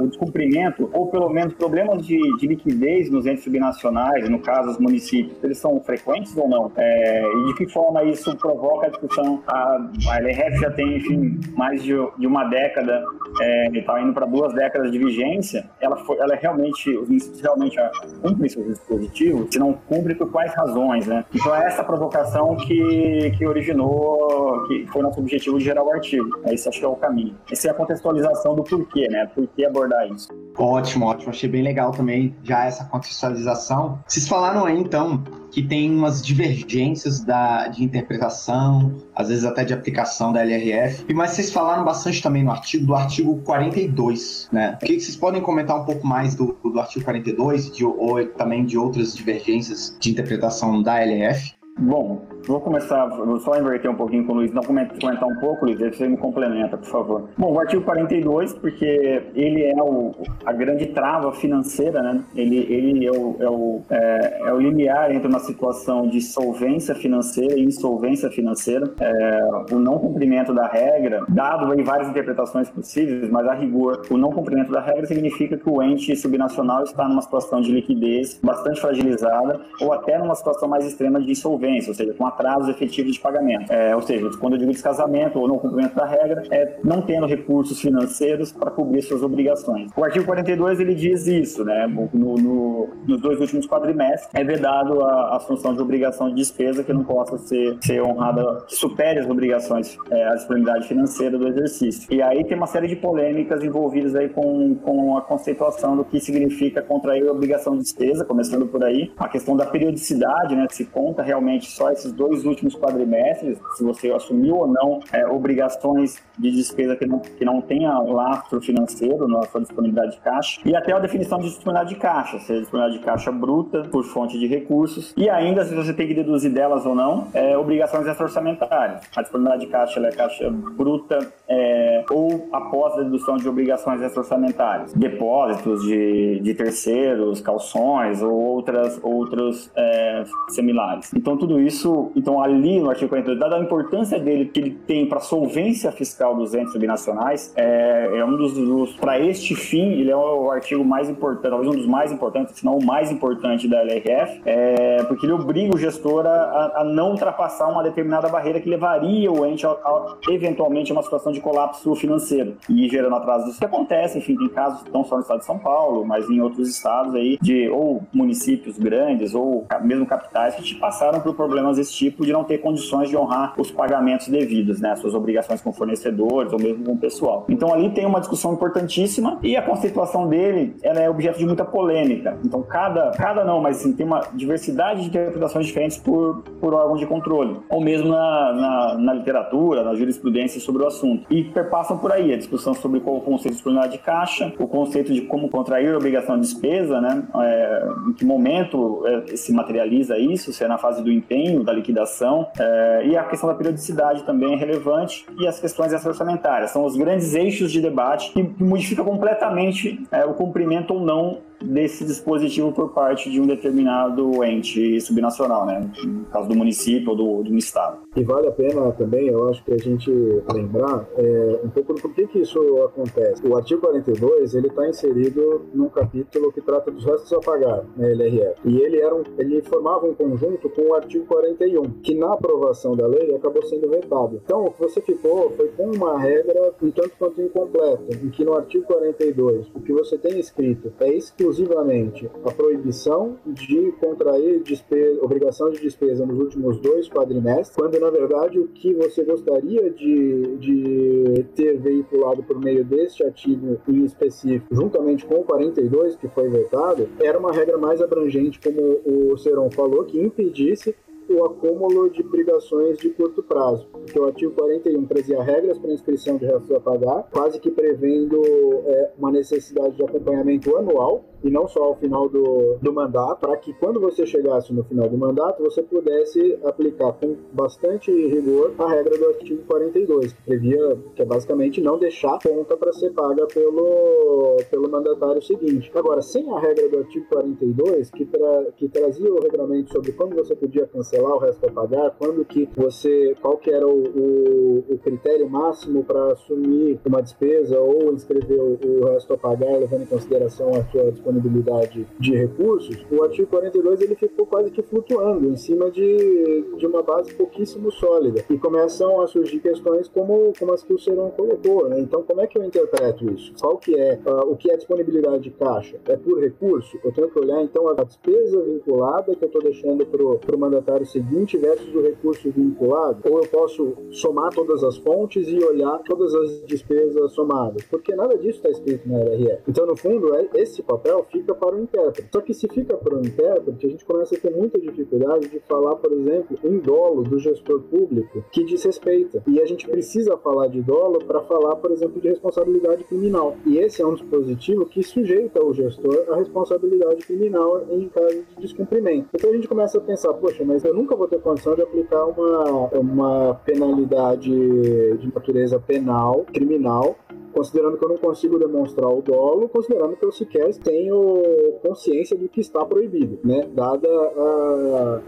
O 0.00 0.06
descumprimento, 0.06 0.90
ou 0.92 1.08
pelo 1.08 1.28
menos 1.28 1.54
problemas 1.54 2.06
de, 2.06 2.18
de 2.38 2.46
liquidez 2.46 3.10
nos 3.10 3.26
entes 3.26 3.44
subnacionais, 3.44 4.28
no 4.28 4.40
caso 4.40 4.70
os 4.70 4.78
municípios, 4.78 5.42
eles 5.42 5.58
são 5.58 5.80
frequentes 5.80 6.36
ou 6.36 6.48
não? 6.48 6.70
É, 6.76 7.22
e 7.22 7.46
de 7.46 7.54
que 7.54 7.68
forma 7.68 8.04
isso 8.04 8.34
provoca 8.36 8.86
a 8.86 8.90
discussão? 8.90 9.42
A, 9.46 9.88
a 10.08 10.18
LRF 10.18 10.60
já 10.60 10.70
tem, 10.70 10.96
enfim, 10.96 11.40
mais 11.56 11.82
de, 11.82 11.94
de 12.18 12.26
uma 12.26 12.44
década, 12.44 13.04
está 13.40 13.98
é, 13.98 14.02
indo 14.02 14.12
para 14.12 14.26
duas 14.26 14.52
décadas 14.54 14.90
de 14.90 14.98
vigência, 14.98 15.68
ela, 15.80 15.96
foi, 15.96 16.18
ela 16.18 16.34
é 16.34 16.38
realmente, 16.38 16.96
os 16.96 17.08
municípios 17.08 17.40
realmente 17.40 17.76
cumprem 18.22 18.48
seus 18.48 18.66
dispositivos, 18.66 19.48
se 19.50 19.58
não 19.58 19.72
cumprem 19.72 20.16
por 20.16 20.30
quais 20.30 20.54
razões, 20.54 21.06
né? 21.06 21.24
Então 21.34 21.54
é 21.54 21.66
essa 21.66 21.84
provocação 21.84 22.56
que, 22.56 23.32
que 23.36 23.46
originou, 23.46 24.66
que 24.66 24.86
foi 24.86 25.02
nosso 25.02 25.20
objetivo 25.20 25.58
de 25.58 25.64
gerar 25.64 25.82
o 25.82 25.90
artigo. 25.90 26.40
Esse 26.46 26.68
acho 26.68 26.78
que 26.78 26.84
é 26.84 26.88
o 26.88 26.96
caminho. 26.96 27.36
Essa 27.50 27.68
é 27.68 27.70
a 27.70 27.74
contextualização 27.74 28.54
do 28.54 28.62
porquê, 28.62 29.08
né? 29.08 29.30
Por 29.34 29.46
que 29.48 29.64
abordar 29.64 30.06
isso. 30.08 30.28
Ótimo, 30.60 31.06
ótimo. 31.06 31.30
Achei 31.30 31.48
bem 31.48 31.62
legal 31.62 31.90
também 31.90 32.36
já 32.42 32.66
essa 32.66 32.84
contextualização. 32.84 33.98
Vocês 34.06 34.28
falaram 34.28 34.66
aí, 34.66 34.78
então, 34.78 35.24
que 35.50 35.62
tem 35.62 35.90
umas 35.90 36.20
divergências 36.20 37.20
da, 37.20 37.68
de 37.68 37.82
interpretação, 37.82 38.94
às 39.14 39.28
vezes 39.28 39.44
até 39.44 39.64
de 39.64 39.72
aplicação 39.72 40.32
da 40.32 40.42
LRF. 40.42 41.12
Mas 41.14 41.30
vocês 41.30 41.50
falaram 41.50 41.82
bastante 41.82 42.22
também 42.22 42.44
no 42.44 42.50
artigo, 42.50 42.84
do 42.84 42.94
artigo 42.94 43.40
42, 43.42 44.48
né? 44.52 44.76
O 44.82 44.84
que 44.84 45.00
vocês 45.00 45.16
podem 45.16 45.40
comentar 45.40 45.80
um 45.80 45.84
pouco 45.84 46.06
mais 46.06 46.34
do, 46.34 46.58
do 46.62 46.78
artigo 46.78 47.04
42 47.06 47.72
de, 47.72 47.84
ou 47.84 48.24
também 48.26 48.66
de 48.66 48.76
outras 48.76 49.14
divergências 49.14 49.96
de 49.98 50.10
interpretação 50.10 50.82
da 50.82 51.00
LRF? 51.00 51.54
Bom, 51.80 52.20
vou 52.46 52.60
começar, 52.60 53.06
vou 53.06 53.40
só 53.40 53.58
inverter 53.58 53.90
um 53.90 53.94
pouquinho 53.94 54.26
com 54.26 54.32
o 54.32 54.36
Luiz, 54.36 54.52
não 54.52 54.62
comentar 54.62 55.26
um 55.26 55.36
pouco, 55.36 55.64
Luiz, 55.64 55.80
aí 55.80 55.90
você 55.90 56.06
me 56.06 56.16
complementa, 56.18 56.76
por 56.76 56.86
favor. 56.86 57.28
Bom, 57.38 57.54
o 57.54 57.58
artigo 57.58 57.82
42, 57.82 58.52
porque 58.52 59.22
ele 59.34 59.64
é 59.64 59.82
o, 59.82 60.14
a 60.44 60.52
grande 60.52 60.88
trava 60.88 61.32
financeira, 61.32 62.02
né? 62.02 62.22
Ele, 62.36 62.58
ele 62.70 63.06
é, 63.06 63.10
o, 63.10 63.36
é, 63.40 63.48
o, 63.48 63.80
é, 63.88 64.40
é 64.44 64.52
o 64.52 64.60
limiar 64.60 65.10
entre 65.10 65.26
uma 65.26 65.38
situação 65.38 66.06
de 66.06 66.20
solvência 66.20 66.94
financeira 66.94 67.58
e 67.58 67.64
insolvência 67.64 68.30
financeira. 68.30 68.92
É, 69.00 69.48
o 69.72 69.78
não 69.78 69.98
cumprimento 69.98 70.52
da 70.52 70.66
regra, 70.66 71.24
dado 71.30 71.72
aí 71.72 71.82
várias 71.82 72.10
interpretações 72.10 72.68
possíveis, 72.68 73.30
mas 73.30 73.48
a 73.48 73.54
rigor, 73.54 74.02
o 74.10 74.18
não 74.18 74.30
cumprimento 74.32 74.70
da 74.70 74.82
regra 74.82 75.06
significa 75.06 75.56
que 75.56 75.68
o 75.68 75.82
ente 75.82 76.14
subnacional 76.14 76.84
está 76.84 77.08
numa 77.08 77.22
situação 77.22 77.62
de 77.62 77.72
liquidez 77.72 78.38
bastante 78.42 78.78
fragilizada 78.82 79.62
ou 79.80 79.94
até 79.94 80.18
numa 80.18 80.34
situação 80.34 80.68
mais 80.68 80.84
extrema 80.84 81.18
de 81.18 81.30
insolvência 81.30 81.69
insolvência, 81.70 81.90
ou 81.90 81.94
seja, 81.94 82.14
com 82.14 82.26
atrasos 82.26 82.68
efetivos 82.68 83.14
de 83.14 83.20
pagamento. 83.20 83.72
É, 83.72 83.94
ou 83.94 84.02
seja, 84.02 84.28
quando 84.38 84.54
eu 84.54 84.58
digo 84.58 84.72
descasamento 84.72 85.38
ou 85.38 85.48
não 85.48 85.58
cumprimento 85.58 85.94
da 85.94 86.06
regra, 86.06 86.42
é 86.50 86.78
não 86.82 87.02
tendo 87.02 87.26
recursos 87.26 87.80
financeiros 87.80 88.52
para 88.52 88.70
cobrir 88.70 89.02
suas 89.02 89.22
obrigações. 89.22 89.90
O 89.96 90.04
artigo 90.04 90.24
42 90.24 90.80
ele 90.80 90.94
diz 90.94 91.26
isso, 91.26 91.64
né? 91.64 91.86
No, 91.86 92.34
no, 92.34 92.88
nos 93.06 93.20
dois 93.20 93.40
últimos 93.40 93.66
quadrimestres 93.66 94.30
é 94.34 94.44
vedado 94.44 95.02
a 95.02 95.36
assunção 95.36 95.74
de 95.74 95.80
obrigação 95.80 96.28
de 96.28 96.34
despesa 96.34 96.82
que 96.82 96.92
não 96.92 97.04
possa 97.04 97.38
ser, 97.38 97.78
ser 97.80 98.02
honrada, 98.02 98.64
que 98.66 98.74
supere 98.74 99.20
as 99.20 99.28
obrigações, 99.28 99.96
é, 100.10 100.24
a 100.28 100.34
disponibilidade 100.34 100.88
financeira 100.88 101.38
do 101.38 101.48
exercício. 101.48 102.12
E 102.12 102.22
aí 102.22 102.44
tem 102.44 102.56
uma 102.56 102.66
série 102.66 102.88
de 102.88 102.96
polêmicas 102.96 103.62
envolvidas 103.62 104.14
aí 104.14 104.28
com, 104.28 104.74
com 104.76 105.16
a 105.16 105.22
conceituação 105.22 105.96
do 105.96 106.04
que 106.04 106.20
significa 106.20 106.82
contrair 106.82 107.26
a 107.28 107.32
obrigação 107.32 107.76
de 107.76 107.82
despesa, 107.82 108.24
começando 108.24 108.66
por 108.66 108.82
aí, 108.84 109.12
a 109.18 109.28
questão 109.28 109.56
da 109.56 109.66
periodicidade, 109.66 110.54
né? 110.56 110.66
Se 110.70 110.84
conta 110.84 111.22
realmente 111.22 111.59
só 111.68 111.90
esses 111.90 112.12
dois 112.12 112.44
últimos 112.44 112.74
quadrimestres, 112.74 113.58
se 113.76 113.84
você 113.84 114.10
assumiu 114.10 114.56
ou 114.56 114.66
não 114.66 115.00
é, 115.12 115.26
obrigações 115.26 116.22
de 116.38 116.50
despesa 116.50 116.96
que 116.96 117.06
não, 117.06 117.18
que 117.18 117.44
não 117.44 117.60
tenha 117.60 117.98
lastro 117.98 118.60
financeiro 118.60 119.28
na 119.28 119.42
sua 119.44 119.60
disponibilidade 119.60 120.16
de 120.16 120.20
caixa, 120.20 120.60
e 120.64 120.74
até 120.74 120.92
a 120.92 120.98
definição 120.98 121.38
de 121.38 121.44
disponibilidade 121.44 121.94
de 121.94 122.00
caixa, 122.00 122.38
seja 122.40 122.60
disponibilidade 122.60 122.98
de 122.98 123.04
caixa 123.04 123.32
bruta 123.32 123.82
por 123.90 124.04
fonte 124.04 124.38
de 124.38 124.46
recursos, 124.46 125.12
e 125.16 125.28
ainda 125.28 125.64
se 125.64 125.74
você 125.74 125.92
tem 125.92 126.06
que 126.06 126.14
deduzir 126.14 126.52
delas 126.52 126.86
ou 126.86 126.94
não, 126.94 127.28
é, 127.34 127.56
obrigações 127.56 128.06
extra-orçamentárias. 128.06 129.02
A 129.14 129.22
disponibilidade 129.22 129.66
de 129.66 129.70
caixa 129.70 130.00
é 130.00 130.12
caixa 130.12 130.50
bruta 130.50 131.32
é, 131.50 132.04
ou 132.10 132.48
após 132.52 132.94
a 132.94 133.02
dedução 133.02 133.36
de 133.36 133.48
obrigações 133.48 134.00
extra-orçamentárias, 134.00 134.92
depósitos 134.94 135.82
de, 135.82 136.38
de 136.40 136.54
terceiros, 136.54 137.40
calções 137.40 138.22
ou 138.22 138.32
outras, 138.32 139.00
outros 139.02 139.70
é, 139.74 140.24
similares. 140.48 141.12
Então, 141.12 141.36
tudo 141.36 141.60
isso, 141.60 142.12
então 142.14 142.40
ali 142.40 142.78
no 142.78 142.88
artigo 142.88 143.08
42, 143.08 143.38
dada 143.38 143.56
a 143.56 143.60
importância 143.60 144.18
dele 144.18 144.44
que 144.46 144.60
ele 144.60 144.70
tem 144.86 145.06
para 145.06 145.18
a 145.18 145.20
solvência 145.20 145.90
fiscal 145.90 146.36
dos 146.36 146.54
entes 146.54 146.72
subnacionais, 146.72 147.52
é, 147.56 148.18
é 148.18 148.24
um 148.24 148.36
dos, 148.36 148.54
dos 148.54 148.92
para 148.94 149.18
este 149.18 149.56
fim, 149.56 149.92
ele 149.92 150.10
é 150.10 150.16
o 150.16 150.50
artigo 150.50 150.84
mais 150.84 151.10
importante, 151.10 151.50
talvez 151.50 151.74
um 151.74 151.76
dos 151.76 151.86
mais 151.86 152.12
importantes, 152.12 152.56
se 152.58 152.64
não 152.64 152.78
o 152.78 152.84
mais 152.84 153.10
importante 153.10 153.66
da 153.66 153.82
LRF, 153.82 154.40
é, 154.44 155.02
porque 155.04 155.26
ele 155.26 155.32
obriga 155.32 155.74
o 155.74 155.78
gestor 155.78 156.26
a, 156.26 156.80
a, 156.80 156.84
não 156.84 157.10
ultrapassar 157.10 157.68
uma 157.68 157.82
determinada 157.82 158.28
barreira 158.28 158.60
que 158.60 158.68
levaria 158.68 159.30
o 159.32 159.44
ente 159.44 159.66
a, 159.66 159.70
a, 159.70 160.16
eventualmente 160.28 160.92
a 160.92 160.94
uma 160.94 161.02
situação 161.02 161.32
de 161.32 161.39
colapso 161.40 161.94
financeiro 161.94 162.56
e 162.68 162.88
gerando 162.88 163.14
atraso 163.16 163.46
disso 163.46 163.58
que 163.58 163.64
acontece, 163.64 164.18
enfim, 164.18 164.36
tem 164.36 164.48
casos 164.48 164.84
não 164.92 165.04
só 165.04 165.16
no 165.16 165.22
estado 165.22 165.40
de 165.40 165.44
São 165.44 165.58
Paulo, 165.58 166.04
mas 166.04 166.28
em 166.28 166.40
outros 166.40 166.68
estados 166.68 167.14
aí 167.14 167.38
de 167.40 167.68
ou 167.68 168.02
municípios 168.12 168.78
grandes 168.78 169.34
ou 169.34 169.66
mesmo 169.82 170.06
capitais 170.06 170.54
que 170.54 170.74
passaram 170.74 171.20
por 171.20 171.34
problemas 171.34 171.76
desse 171.76 171.92
tipo 171.92 172.24
de 172.24 172.32
não 172.32 172.44
ter 172.44 172.58
condições 172.58 173.08
de 173.08 173.16
honrar 173.16 173.54
os 173.58 173.70
pagamentos 173.70 174.28
devidos, 174.28 174.80
né, 174.80 174.96
suas 174.96 175.14
obrigações 175.14 175.60
com 175.60 175.72
fornecedores 175.72 176.52
ou 176.52 176.58
mesmo 176.58 176.84
com 176.84 176.92
o 176.92 176.98
pessoal. 176.98 177.46
Então 177.48 177.72
ali 177.72 177.90
tem 177.90 178.06
uma 178.06 178.20
discussão 178.20 178.54
importantíssima 178.54 179.38
e 179.42 179.56
a 179.56 179.62
conceituação 179.62 180.28
dele 180.28 180.76
ela 180.82 181.00
é 181.00 181.08
objeto 181.08 181.38
de 181.38 181.46
muita 181.46 181.64
polêmica. 181.64 182.38
Então 182.44 182.62
cada, 182.62 183.10
cada 183.12 183.44
não, 183.44 183.60
mas 183.60 183.78
sim, 183.78 183.92
tem 183.92 184.06
uma 184.06 184.20
diversidade 184.34 185.02
de 185.02 185.08
interpretações 185.08 185.66
diferentes 185.66 185.98
por, 185.98 186.42
por 186.60 186.74
órgãos 186.74 187.00
de 187.00 187.06
controle, 187.06 187.56
ou 187.68 187.80
mesmo 187.80 188.08
na, 188.08 188.52
na, 188.52 188.98
na 188.98 189.14
literatura, 189.14 189.82
na 189.82 189.94
jurisprudência 189.94 190.60
sobre 190.60 190.82
o 190.82 190.86
assunto. 190.86 191.26
E 191.30 191.44
perpassam 191.44 191.96
por 191.96 192.10
aí 192.12 192.32
a 192.32 192.36
discussão 192.36 192.74
sobre 192.74 193.00
qual 193.00 193.16
o 193.16 193.20
conceito 193.20 193.50
de 193.50 193.54
disponibilidade 193.54 193.98
de 193.98 194.02
caixa, 194.02 194.52
o 194.58 194.66
conceito 194.66 195.12
de 195.12 195.22
como 195.22 195.48
contrair 195.48 195.94
a 195.94 195.96
obrigação 195.96 196.34
de 196.34 196.42
despesa, 196.42 197.00
né, 197.00 197.22
é, 197.36 197.88
em 198.08 198.12
que 198.12 198.24
momento 198.24 199.02
é, 199.06 199.36
se 199.36 199.52
materializa 199.52 200.18
isso, 200.18 200.52
se 200.52 200.64
é 200.64 200.68
na 200.68 200.78
fase 200.78 201.02
do 201.02 201.10
empenho 201.10 201.62
da 201.62 201.72
liquidação 201.72 202.48
é, 202.58 203.06
e 203.06 203.16
a 203.16 203.24
questão 203.24 203.48
da 203.48 203.54
periodicidade 203.54 204.24
também 204.24 204.54
é 204.54 204.56
relevante 204.56 205.24
e 205.38 205.46
as 205.46 205.60
questões 205.60 205.92
orçamentárias. 206.04 206.70
São 206.70 206.84
os 206.84 206.96
grandes 206.96 207.34
eixos 207.34 207.70
de 207.70 207.80
debate 207.80 208.32
que 208.32 208.42
modificam 208.62 209.04
completamente 209.04 210.04
é, 210.10 210.24
o 210.24 210.34
cumprimento 210.34 210.94
ou 210.94 211.00
não 211.00 211.38
desse 211.62 212.04
dispositivo 212.04 212.72
por 212.72 212.90
parte 212.90 213.30
de 213.30 213.40
um 213.40 213.46
determinado 213.46 214.42
ente 214.44 215.00
subnacional, 215.00 215.66
né? 215.66 215.90
No 216.02 216.24
caso 216.24 216.48
do 216.48 216.56
município 216.56 217.10
ou 217.10 217.16
do, 217.16 217.42
do 217.42 217.56
estado. 217.56 217.98
E 218.16 218.24
vale 218.24 218.48
a 218.48 218.50
pena 218.50 218.90
também, 218.90 219.28
eu 219.28 219.48
acho 219.48 219.62
que 219.64 219.72
a 219.72 219.78
gente 219.78 220.10
lembrar 220.52 221.08
é, 221.16 221.60
um 221.62 221.70
pouco 221.70 221.94
do 221.94 222.02
porquê 222.02 222.26
que 222.26 222.40
isso 222.40 222.58
acontece. 222.82 223.46
O 223.46 223.56
artigo 223.56 223.80
42 223.82 224.52
ele 224.52 224.66
está 224.66 224.88
inserido 224.88 225.62
num 225.72 225.88
capítulo 225.88 226.50
que 226.50 226.60
trata 226.60 226.90
dos 226.90 227.04
restos 227.04 227.32
a 227.32 227.38
pagar 227.38 227.84
na 227.96 228.08
né, 228.08 228.12
LRF. 228.12 228.62
E 228.64 228.80
ele 228.80 229.00
era 229.00 229.14
um, 229.14 229.22
ele 229.38 229.62
formava 229.62 230.06
um 230.06 230.14
conjunto 230.14 230.68
com 230.70 230.88
o 230.88 230.94
artigo 230.94 231.24
41, 231.26 231.82
que 232.02 232.16
na 232.16 232.32
aprovação 232.32 232.96
da 232.96 233.06
lei 233.06 233.32
acabou 233.32 233.62
sendo 233.62 233.88
vetado. 233.88 234.40
Então 234.44 234.64
o 234.64 234.72
que 234.72 234.80
você 234.80 235.00
ficou 235.00 235.50
foi 235.50 235.68
com 235.68 235.92
uma 235.92 236.18
regra 236.18 236.74
um 236.82 236.90
tanto 236.90 237.12
quanto 237.16 237.40
incompleta, 237.40 238.02
em 238.10 238.28
que 238.30 238.44
no 238.44 238.54
artigo 238.54 238.86
42 238.86 239.68
o 239.72 239.80
que 239.80 239.92
você 239.92 240.18
tem 240.18 240.36
escrito 240.40 240.92
é 240.98 241.14
exclusivamente 241.14 242.28
a 242.44 242.50
proibição 242.50 243.36
de 243.46 243.92
contrair 244.00 244.60
despesa, 244.64 245.24
obrigação 245.24 245.70
de 245.70 245.80
despesa 245.80 246.26
nos 246.26 246.40
últimos 246.40 246.80
dois 246.80 247.08
quadrimestres, 247.08 247.76
quando 247.76 247.99
na 248.00 248.10
verdade 248.10 248.58
o 248.58 248.68
que 248.68 248.92
você 248.94 249.22
gostaria 249.24 249.90
de, 249.90 250.56
de 250.56 251.44
ter 251.54 251.78
veiculado 251.78 252.42
por 252.42 252.58
meio 252.58 252.84
deste 252.84 253.22
artigo 253.22 253.78
em 253.88 254.04
específico, 254.04 254.74
juntamente 254.74 255.24
com 255.26 255.36
o 255.36 255.44
42 255.44 256.16
que 256.16 256.28
foi 256.28 256.48
vetado, 256.48 257.08
era 257.20 257.38
uma 257.38 257.52
regra 257.52 257.78
mais 257.78 258.00
abrangente, 258.00 258.60
como 258.60 259.00
o 259.04 259.36
Seron 259.36 259.70
falou, 259.70 260.04
que 260.04 260.20
impedisse 260.20 260.94
o 261.32 261.44
acúmulo 261.44 262.10
de 262.10 262.22
obrigações 262.22 262.98
de 262.98 263.10
curto 263.10 263.42
prazo, 263.42 263.86
porque 263.92 264.18
o 264.18 264.24
artigo 264.24 264.52
41 264.52 265.06
trazia 265.06 265.42
regras 265.42 265.78
para 265.78 265.92
inscrição 265.92 266.36
de 266.36 266.44
restos 266.44 266.72
a 266.72 266.80
pagar, 266.80 267.28
quase 267.30 267.60
que 267.60 267.70
prevendo 267.70 268.42
é, 268.86 269.10
uma 269.16 269.30
necessidade 269.30 269.94
de 269.94 270.02
acompanhamento 270.02 270.76
anual 270.76 271.24
e 271.42 271.50
não 271.50 271.66
só 271.66 271.84
ao 271.84 271.96
final 271.96 272.28
do, 272.28 272.76
do 272.80 272.92
mandato, 272.92 273.40
para 273.40 273.56
que 273.56 273.72
quando 273.74 274.00
você 274.00 274.26
chegasse 274.26 274.72
no 274.72 274.84
final 274.84 275.08
do 275.08 275.16
mandato, 275.16 275.62
você 275.62 275.82
pudesse 275.82 276.58
aplicar 276.64 277.12
com 277.14 277.36
bastante 277.52 278.10
rigor 278.10 278.72
a 278.78 278.88
regra 278.88 279.16
do 279.16 279.26
artigo 279.26 279.62
42, 279.66 280.32
que 280.32 280.42
previa, 280.42 280.98
que 281.14 281.22
é 281.22 281.24
basicamente 281.24 281.80
não 281.80 281.98
deixar 281.98 282.38
conta 282.42 282.76
para 282.76 282.92
ser 282.92 283.10
paga 283.10 283.46
pelo, 283.46 284.56
pelo 284.70 284.90
mandatário 284.90 285.42
seguinte. 285.42 285.90
Agora, 285.94 286.20
sem 286.22 286.50
a 286.52 286.58
regra 286.58 286.88
do 286.88 286.98
artigo 286.98 287.26
42, 287.28 288.10
que, 288.10 288.24
tra, 288.26 288.66
que 288.76 288.88
trazia 288.88 289.32
o 289.32 289.40
regulamento 289.40 289.92
sobre 289.92 290.12
quando 290.12 290.34
você 290.34 290.54
podia 290.54 290.86
cancelar 290.86 291.32
o 291.32 291.38
resto 291.38 291.66
a 291.66 291.70
pagar, 291.70 292.14
quando 292.18 292.44
que 292.44 292.68
você, 292.76 293.34
qual 293.40 293.56
que 293.56 293.70
era 293.70 293.86
o, 293.86 293.90
o, 293.90 294.84
o 294.90 294.98
critério 294.98 295.48
máximo 295.48 296.04
para 296.04 296.32
assumir 296.32 297.00
uma 297.04 297.22
despesa 297.22 297.78
ou 297.80 298.12
inscrever 298.12 298.60
o, 298.60 298.78
o 298.84 299.04
resto 299.06 299.32
a 299.32 299.38
pagar, 299.38 299.78
levando 299.78 300.02
em 300.02 300.06
consideração 300.06 300.70
a 300.70 300.84
sua 300.84 301.10
disponibilidade 301.10 301.29
disponibilidade 301.30 302.06
de 302.18 302.34
recursos, 302.34 302.96
o 303.10 303.22
artigo 303.22 303.48
42 303.48 304.00
ele 304.00 304.14
ficou 304.14 304.46
quase 304.46 304.70
que 304.70 304.82
flutuando 304.82 305.48
em 305.48 305.56
cima 305.56 305.90
de, 305.90 306.64
de 306.76 306.86
uma 306.86 307.02
base 307.02 307.32
pouquíssimo 307.34 307.90
sólida. 307.90 308.44
E 308.50 308.58
começam 308.58 309.20
a 309.20 309.26
surgir 309.26 309.60
questões 309.60 310.08
como, 310.08 310.52
como 310.58 310.72
as 310.72 310.82
que 310.82 310.92
o 310.92 310.98
Serão 310.98 311.30
colocou. 311.30 311.88
Né? 311.88 312.00
Então, 312.00 312.22
como 312.22 312.40
é 312.40 312.46
que 312.46 312.58
eu 312.58 312.64
interpreto 312.64 313.30
isso? 313.32 313.52
Qual 313.60 313.78
que 313.78 313.94
é 313.94 314.18
uh, 314.26 314.50
o 314.50 314.56
que 314.56 314.70
é 314.70 314.76
disponibilidade 314.76 315.44
de 315.44 315.50
caixa? 315.50 315.98
É 316.06 316.16
por 316.16 316.40
recurso? 316.40 316.98
Eu 317.04 317.12
tenho 317.12 317.30
que 317.30 317.38
olhar 317.38 317.62
então 317.62 317.88
a 317.88 317.94
despesa 317.94 318.60
vinculada 318.62 319.34
que 319.34 319.44
eu 319.44 319.46
estou 319.46 319.62
deixando 319.62 320.04
para 320.06 320.56
o 320.56 320.58
mandatário 320.58 321.06
seguinte 321.06 321.56
versus 321.56 321.94
o 321.94 322.00
recurso 322.00 322.50
vinculado? 322.50 323.20
Ou 323.24 323.38
eu 323.38 323.48
posso 323.48 323.94
somar 324.10 324.52
todas 324.52 324.82
as 324.82 324.96
fontes 324.98 325.48
e 325.48 325.58
olhar 325.62 325.98
todas 326.04 326.34
as 326.34 326.62
despesas 326.64 327.32
somadas? 327.32 327.84
Porque 327.84 328.14
nada 328.14 328.36
disso 328.36 328.58
está 328.58 328.68
escrito 328.70 329.08
na 329.08 329.18
RRF. 329.20 329.62
Então, 329.68 329.86
no 329.86 329.96
fundo, 329.96 330.34
é 330.34 330.48
esse 330.54 330.82
papel 330.82 331.19
fica 331.24 331.54
para 331.54 331.74
o 331.74 331.80
intérprete. 331.80 332.28
Só 332.32 332.40
que 332.40 332.54
se 332.54 332.68
fica 332.68 332.96
para 332.96 333.14
o 333.14 333.20
intérprete, 333.20 333.86
a 333.86 333.90
gente 333.90 334.04
começa 334.04 334.34
a 334.34 334.38
ter 334.38 334.50
muita 334.50 334.78
dificuldade 334.78 335.48
de 335.48 335.60
falar, 335.60 335.96
por 335.96 336.12
exemplo, 336.12 336.58
em 336.64 336.78
dolo 336.78 337.22
do 337.22 337.38
gestor 337.38 337.80
público 337.82 338.44
que 338.50 338.64
desrespeita. 338.64 339.42
E 339.46 339.60
a 339.60 339.66
gente 339.66 339.88
precisa 339.88 340.36
falar 340.36 340.68
de 340.68 340.80
dolo 340.82 341.24
para 341.24 341.40
falar, 341.42 341.76
por 341.76 341.90
exemplo, 341.90 342.20
de 342.20 342.28
responsabilidade 342.28 343.04
criminal. 343.04 343.56
E 343.66 343.78
esse 343.78 344.02
é 344.02 344.06
um 344.06 344.14
dispositivo 344.14 344.86
que 344.86 345.02
sujeita 345.02 345.62
o 345.62 345.72
gestor 345.72 346.24
à 346.30 346.36
responsabilidade 346.36 347.24
criminal 347.24 347.84
em 347.90 348.08
caso 348.08 348.42
de 348.42 348.56
descumprimento. 348.60 349.28
Então 349.34 349.50
a 349.50 349.54
gente 349.54 349.68
começa 349.68 349.98
a 349.98 350.00
pensar, 350.00 350.32
poxa, 350.34 350.64
mas 350.64 350.84
eu 350.84 350.94
nunca 350.94 351.16
vou 351.16 351.28
ter 351.28 351.40
condição 351.40 351.74
de 351.74 351.82
aplicar 351.82 352.24
uma, 352.26 352.88
uma 352.94 353.54
penalidade 353.64 354.50
de 354.50 355.34
natureza 355.34 355.78
penal, 355.78 356.44
criminal, 356.52 357.16
considerando 357.52 357.96
que 357.96 358.04
eu 358.04 358.08
não 358.08 358.18
consigo 358.18 358.58
demonstrar 358.58 359.08
o 359.08 359.22
dolo, 359.22 359.68
considerando 359.68 360.16
que 360.16 360.24
eu 360.24 360.32
sequer 360.32 360.70
tenho 360.76 361.42
consciência 361.82 362.36
do 362.36 362.48
que 362.48 362.60
está 362.60 362.84
proibido, 362.84 363.38
né? 363.44 363.68
Dada 363.72 364.08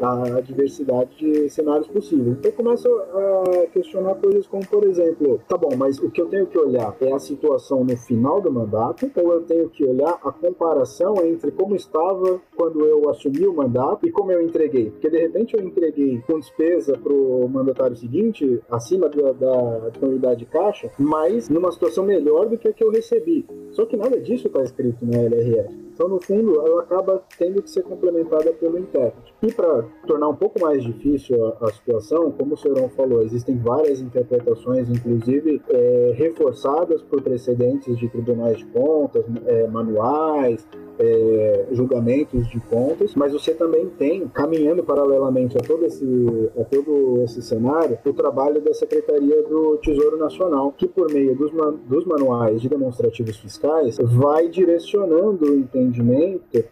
a, 0.00 0.36
a 0.36 0.40
diversidade 0.40 1.16
de 1.16 1.48
cenários 1.50 1.88
possíveis. 1.88 2.36
Então 2.38 2.50
eu 2.50 2.56
começo 2.56 2.88
a 2.88 3.66
questionar 3.72 4.14
coisas 4.16 4.46
como, 4.46 4.66
por 4.66 4.84
exemplo, 4.84 5.40
tá 5.48 5.56
bom, 5.56 5.70
mas 5.76 5.98
o 5.98 6.10
que 6.10 6.20
eu 6.20 6.26
tenho 6.26 6.46
que 6.46 6.58
olhar 6.58 6.96
é 7.00 7.12
a 7.12 7.18
situação 7.18 7.84
no 7.84 7.96
final 7.96 8.40
do 8.40 8.50
mandato, 8.50 9.10
ou 9.16 9.32
eu 9.32 9.42
tenho 9.42 9.68
que 9.68 9.84
olhar 9.84 10.18
a 10.22 10.32
comparação 10.32 11.14
entre 11.24 11.50
como 11.50 11.74
estava 11.74 12.40
quando 12.56 12.84
eu 12.84 13.08
assumi 13.08 13.46
o 13.46 13.54
mandato 13.54 14.06
e 14.06 14.12
como 14.12 14.32
eu 14.32 14.42
entreguei? 14.42 14.90
Porque 14.90 15.10
de 15.10 15.18
repente 15.18 15.56
eu 15.56 15.62
entreguei 15.62 16.22
com 16.26 16.38
despesa 16.38 16.98
para 16.98 17.12
o 17.12 17.48
mandatário 17.48 17.96
seguinte, 17.96 18.60
acima 18.70 19.08
da, 19.08 19.32
da 19.32 19.88
disponibilidade 19.90 20.40
de 20.40 20.46
caixa, 20.46 20.90
mas 20.98 21.48
numa 21.48 21.70
situação 21.72 22.04
melhor 22.12 22.48
do 22.48 22.58
que 22.58 22.68
a 22.68 22.72
que 22.72 22.84
eu 22.84 22.90
recebi. 22.90 23.44
Só 23.72 23.86
que 23.86 23.96
nada 23.96 24.20
disso 24.20 24.48
está 24.48 24.62
escrito 24.62 24.98
na 25.04 25.18
LRF. 25.18 25.70
Então, 26.02 26.14
no 26.16 26.20
fundo, 26.20 26.60
ela 26.66 26.82
acaba 26.82 27.22
tendo 27.38 27.62
que 27.62 27.70
ser 27.70 27.84
complementada 27.84 28.52
pelo 28.54 28.76
intérprete. 28.76 29.32
E 29.40 29.52
para 29.52 29.84
tornar 30.04 30.30
um 30.30 30.34
pouco 30.34 30.60
mais 30.60 30.82
difícil 30.82 31.36
a, 31.46 31.66
a, 31.66 31.72
situação, 31.72 32.32
como 32.32 32.54
o 32.54 32.56
Serão 32.56 32.88
falou, 32.88 33.22
existem 33.22 33.56
várias 33.56 34.00
interpretações, 34.00 34.88
inclusive 34.90 35.62
é, 35.68 36.12
reforçadas 36.16 37.02
por 37.02 37.22
precedentes 37.22 37.96
de 37.96 38.08
tribunais 38.08 38.58
de 38.58 38.64
contas, 38.66 39.24
é, 39.46 39.68
manuais, 39.68 40.66
é, 40.98 41.66
julgamentos 41.70 42.48
de 42.48 42.58
contas, 42.60 43.14
mas 43.14 43.32
você 43.32 43.54
também 43.54 43.88
tem, 43.90 44.26
caminhando 44.28 44.82
paralelamente 44.82 45.56
a 45.56 45.60
todo 45.60 45.84
esse, 45.84 46.50
a 46.58 46.64
todo 46.64 47.22
esse 47.22 47.42
cenário, 47.42 47.96
o 48.04 48.12
trabalho 48.12 48.60
da 48.60 48.74
Secretaria 48.74 49.42
do 49.44 49.76
Tesouro 49.78 50.16
Nacional, 50.16 50.72
que 50.76 50.88
por 50.88 51.10
meio 51.12 51.36
dos, 51.36 51.52
man, 51.52 51.74
dos 51.86 52.04
manuais 52.04 52.60
de 52.60 52.68
demonstrativos 52.68 53.36
fiscais 53.36 53.96
vai 53.98 54.48
direcionando 54.48 55.44
o 55.44 55.54
entendimento 55.54 55.91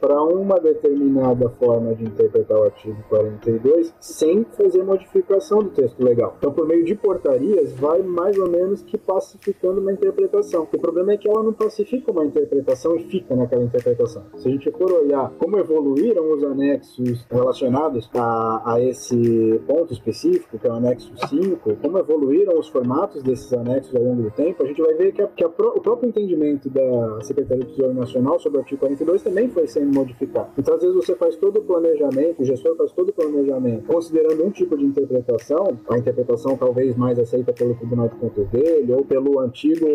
para 0.01 0.23
uma 0.23 0.59
determinada 0.59 1.49
forma 1.51 1.95
de 1.95 2.05
interpretar 2.05 2.59
o 2.59 2.65
artigo 2.65 2.97
42 3.09 3.95
sem 4.01 4.45
fazer 4.57 4.83
modificação 4.83 5.59
do 5.59 5.71
texto 5.71 6.03
legal. 6.03 6.35
Então, 6.39 6.53
por 6.53 6.67
meio 6.67 6.85
de 6.85 6.95
portarias, 6.95 7.73
vai 7.73 8.03
mais 8.03 8.39
ou 8.39 8.49
menos 8.49 8.83
que 8.83 8.97
pacificando 8.97 9.81
uma 9.81 9.93
interpretação. 9.93 10.67
O 10.73 10.79
problema 10.79 11.13
é 11.13 11.17
que 11.17 11.29
ela 11.29 11.43
não 11.43 11.53
pacifica 11.53 12.11
uma 12.11 12.25
interpretação 12.25 12.97
e 12.97 13.05
fica 13.05 13.35
naquela 13.35 13.63
interpretação. 13.63 14.25
Se 14.37 14.49
a 14.49 14.51
gente 14.51 14.71
for 14.73 14.93
olhar 14.93 15.31
como 15.39 15.59
evoluíram 15.59 16.33
os 16.33 16.43
anexos 16.45 17.27
relacionados 17.31 18.09
a, 18.15 18.75
a 18.75 18.81
esse 18.81 19.61
ponto 19.67 19.93
específico, 19.93 20.59
que 20.59 20.67
é 20.67 20.71
o 20.71 20.75
anexo 20.75 21.13
5, 21.29 21.77
como 21.77 21.99
evoluíram 21.99 22.59
os 22.59 22.69
formatos 22.69 23.23
desses 23.23 23.53
anexos 23.53 23.95
ao 23.95 24.03
longo 24.03 24.23
do 24.23 24.31
tempo, 24.31 24.63
a 24.63 24.67
gente 24.67 24.81
vai 24.81 24.95
ver 24.95 25.13
que, 25.13 25.23
a, 25.23 25.29
que 25.29 25.45
a 25.45 25.49
pro, 25.49 25.69
o 25.69 25.81
próprio 25.81 26.09
entendimento 26.09 26.69
da 26.69 27.21
Secretaria 27.23 27.65
do 27.65 27.71
Tesouro 27.71 27.95
Nacional 27.95 28.39
sobre 28.39 28.59
o 28.59 28.61
artigo 28.61 28.81
42 28.81 29.00
também 29.23 29.49
foi 29.49 29.67
sendo 29.67 29.95
modificado. 29.95 30.51
Então, 30.59 30.75
às 30.75 30.81
vezes, 30.81 30.97
você 30.97 31.15
faz 31.15 31.37
todo 31.37 31.59
o 31.59 31.63
planejamento, 31.63 32.43
o 32.43 32.45
gestor 32.45 32.77
faz 32.77 32.93
todo 32.93 33.11
o 33.11 33.13
planejamento, 33.13 33.87
considerando 33.87 34.45
um 34.45 34.51
tipo 34.51 34.77
de 34.77 34.85
interpretação, 34.85 35.79
a 35.89 35.99
interpretação 35.99 36.57
talvez 36.57 36.97
mais 36.97 37.19
aceita 37.19 37.53
pelo 37.53 37.75
Tribunal 37.75 38.09
de 38.09 38.17
Contas 38.17 38.49
dele, 38.49 38.93
ou 38.93 39.05
pelo 39.05 39.41
antigo 39.41 39.87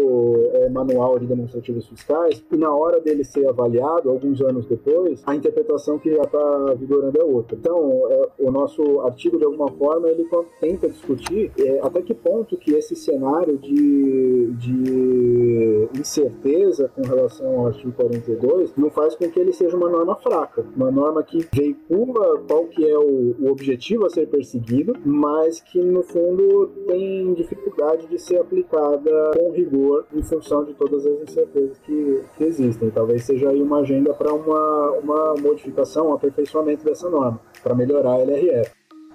é, 0.54 0.70
manual 0.70 1.20
de 1.20 1.26
demonstrativos 1.26 1.88
fiscais, 1.88 2.44
e 2.52 2.58
na 2.58 2.74
hora 2.74 3.00
dele 3.00 3.24
ser 3.24 3.48
avaliado, 3.48 4.10
alguns 4.10 4.42
anos 4.42 4.66
depois, 4.66 5.22
a 5.26 5.36
interpretação 5.36 5.98
que 6.00 6.14
já 6.14 6.24
está 6.24 6.74
vigorando 6.78 7.20
é 7.20 7.24
outra. 7.24 7.58
Então, 7.60 8.08
é, 8.10 8.30
o 8.40 8.52
nosso 8.52 9.02
artigo, 9.02 9.38
de 9.38 9.46
alguma 9.46 9.70
forma, 9.72 10.10
ele 10.10 10.28
tenta 10.60 10.88
discutir 10.88 11.52
é, 11.58 11.80
até 11.82 12.02
que 12.02 12.14
ponto 12.14 12.58
que 12.58 12.74
esse 12.74 12.96
cenário 12.96 13.58
de, 13.58 14.52
de 14.54 15.90
incerteza 16.00 16.90
com 16.96 17.02
relação 17.02 17.60
ao 17.60 17.68
artigo 17.68 17.92
42 17.94 18.74
não 18.76 18.90
faz 18.96 19.14
com 19.14 19.30
que 19.30 19.40
ele 19.40 19.52
seja 19.52 19.76
uma 19.76 19.90
norma 19.90 20.16
fraca, 20.16 20.66
uma 20.76 20.90
norma 20.90 21.22
que 21.22 21.46
veicula 21.54 22.40
qual 22.48 22.66
que 22.68 22.90
é 22.90 22.98
o, 22.98 23.36
o 23.40 23.52
objetivo 23.52 24.06
a 24.06 24.10
ser 24.10 24.28
perseguido, 24.28 24.94
mas 25.06 25.60
que 25.60 25.80
no 25.80 26.02
fundo 26.02 26.68
tem 26.88 27.34
dificuldade 27.34 28.08
de 28.08 28.18
ser 28.18 28.38
aplicada 28.38 29.32
com 29.38 29.52
rigor 29.52 30.06
em 30.14 30.24
função 30.24 30.64
de 30.64 30.74
todas 30.74 31.06
as 31.06 31.22
incertezas 31.22 31.78
que, 31.80 32.22
que 32.38 32.44
existem. 32.46 32.90
Talvez 32.90 33.24
seja 33.24 33.50
aí 33.50 33.62
uma 33.62 33.80
agenda 33.80 34.14
para 34.14 34.34
uma, 34.34 34.92
uma 34.92 35.34
modificação, 35.36 36.10
um 36.10 36.14
aperfeiçoamento 36.14 36.86
dessa 36.86 37.10
norma, 37.10 37.40
para 37.62 37.76
melhorar 37.76 38.14
a 38.14 38.20
LRF. 38.22 38.72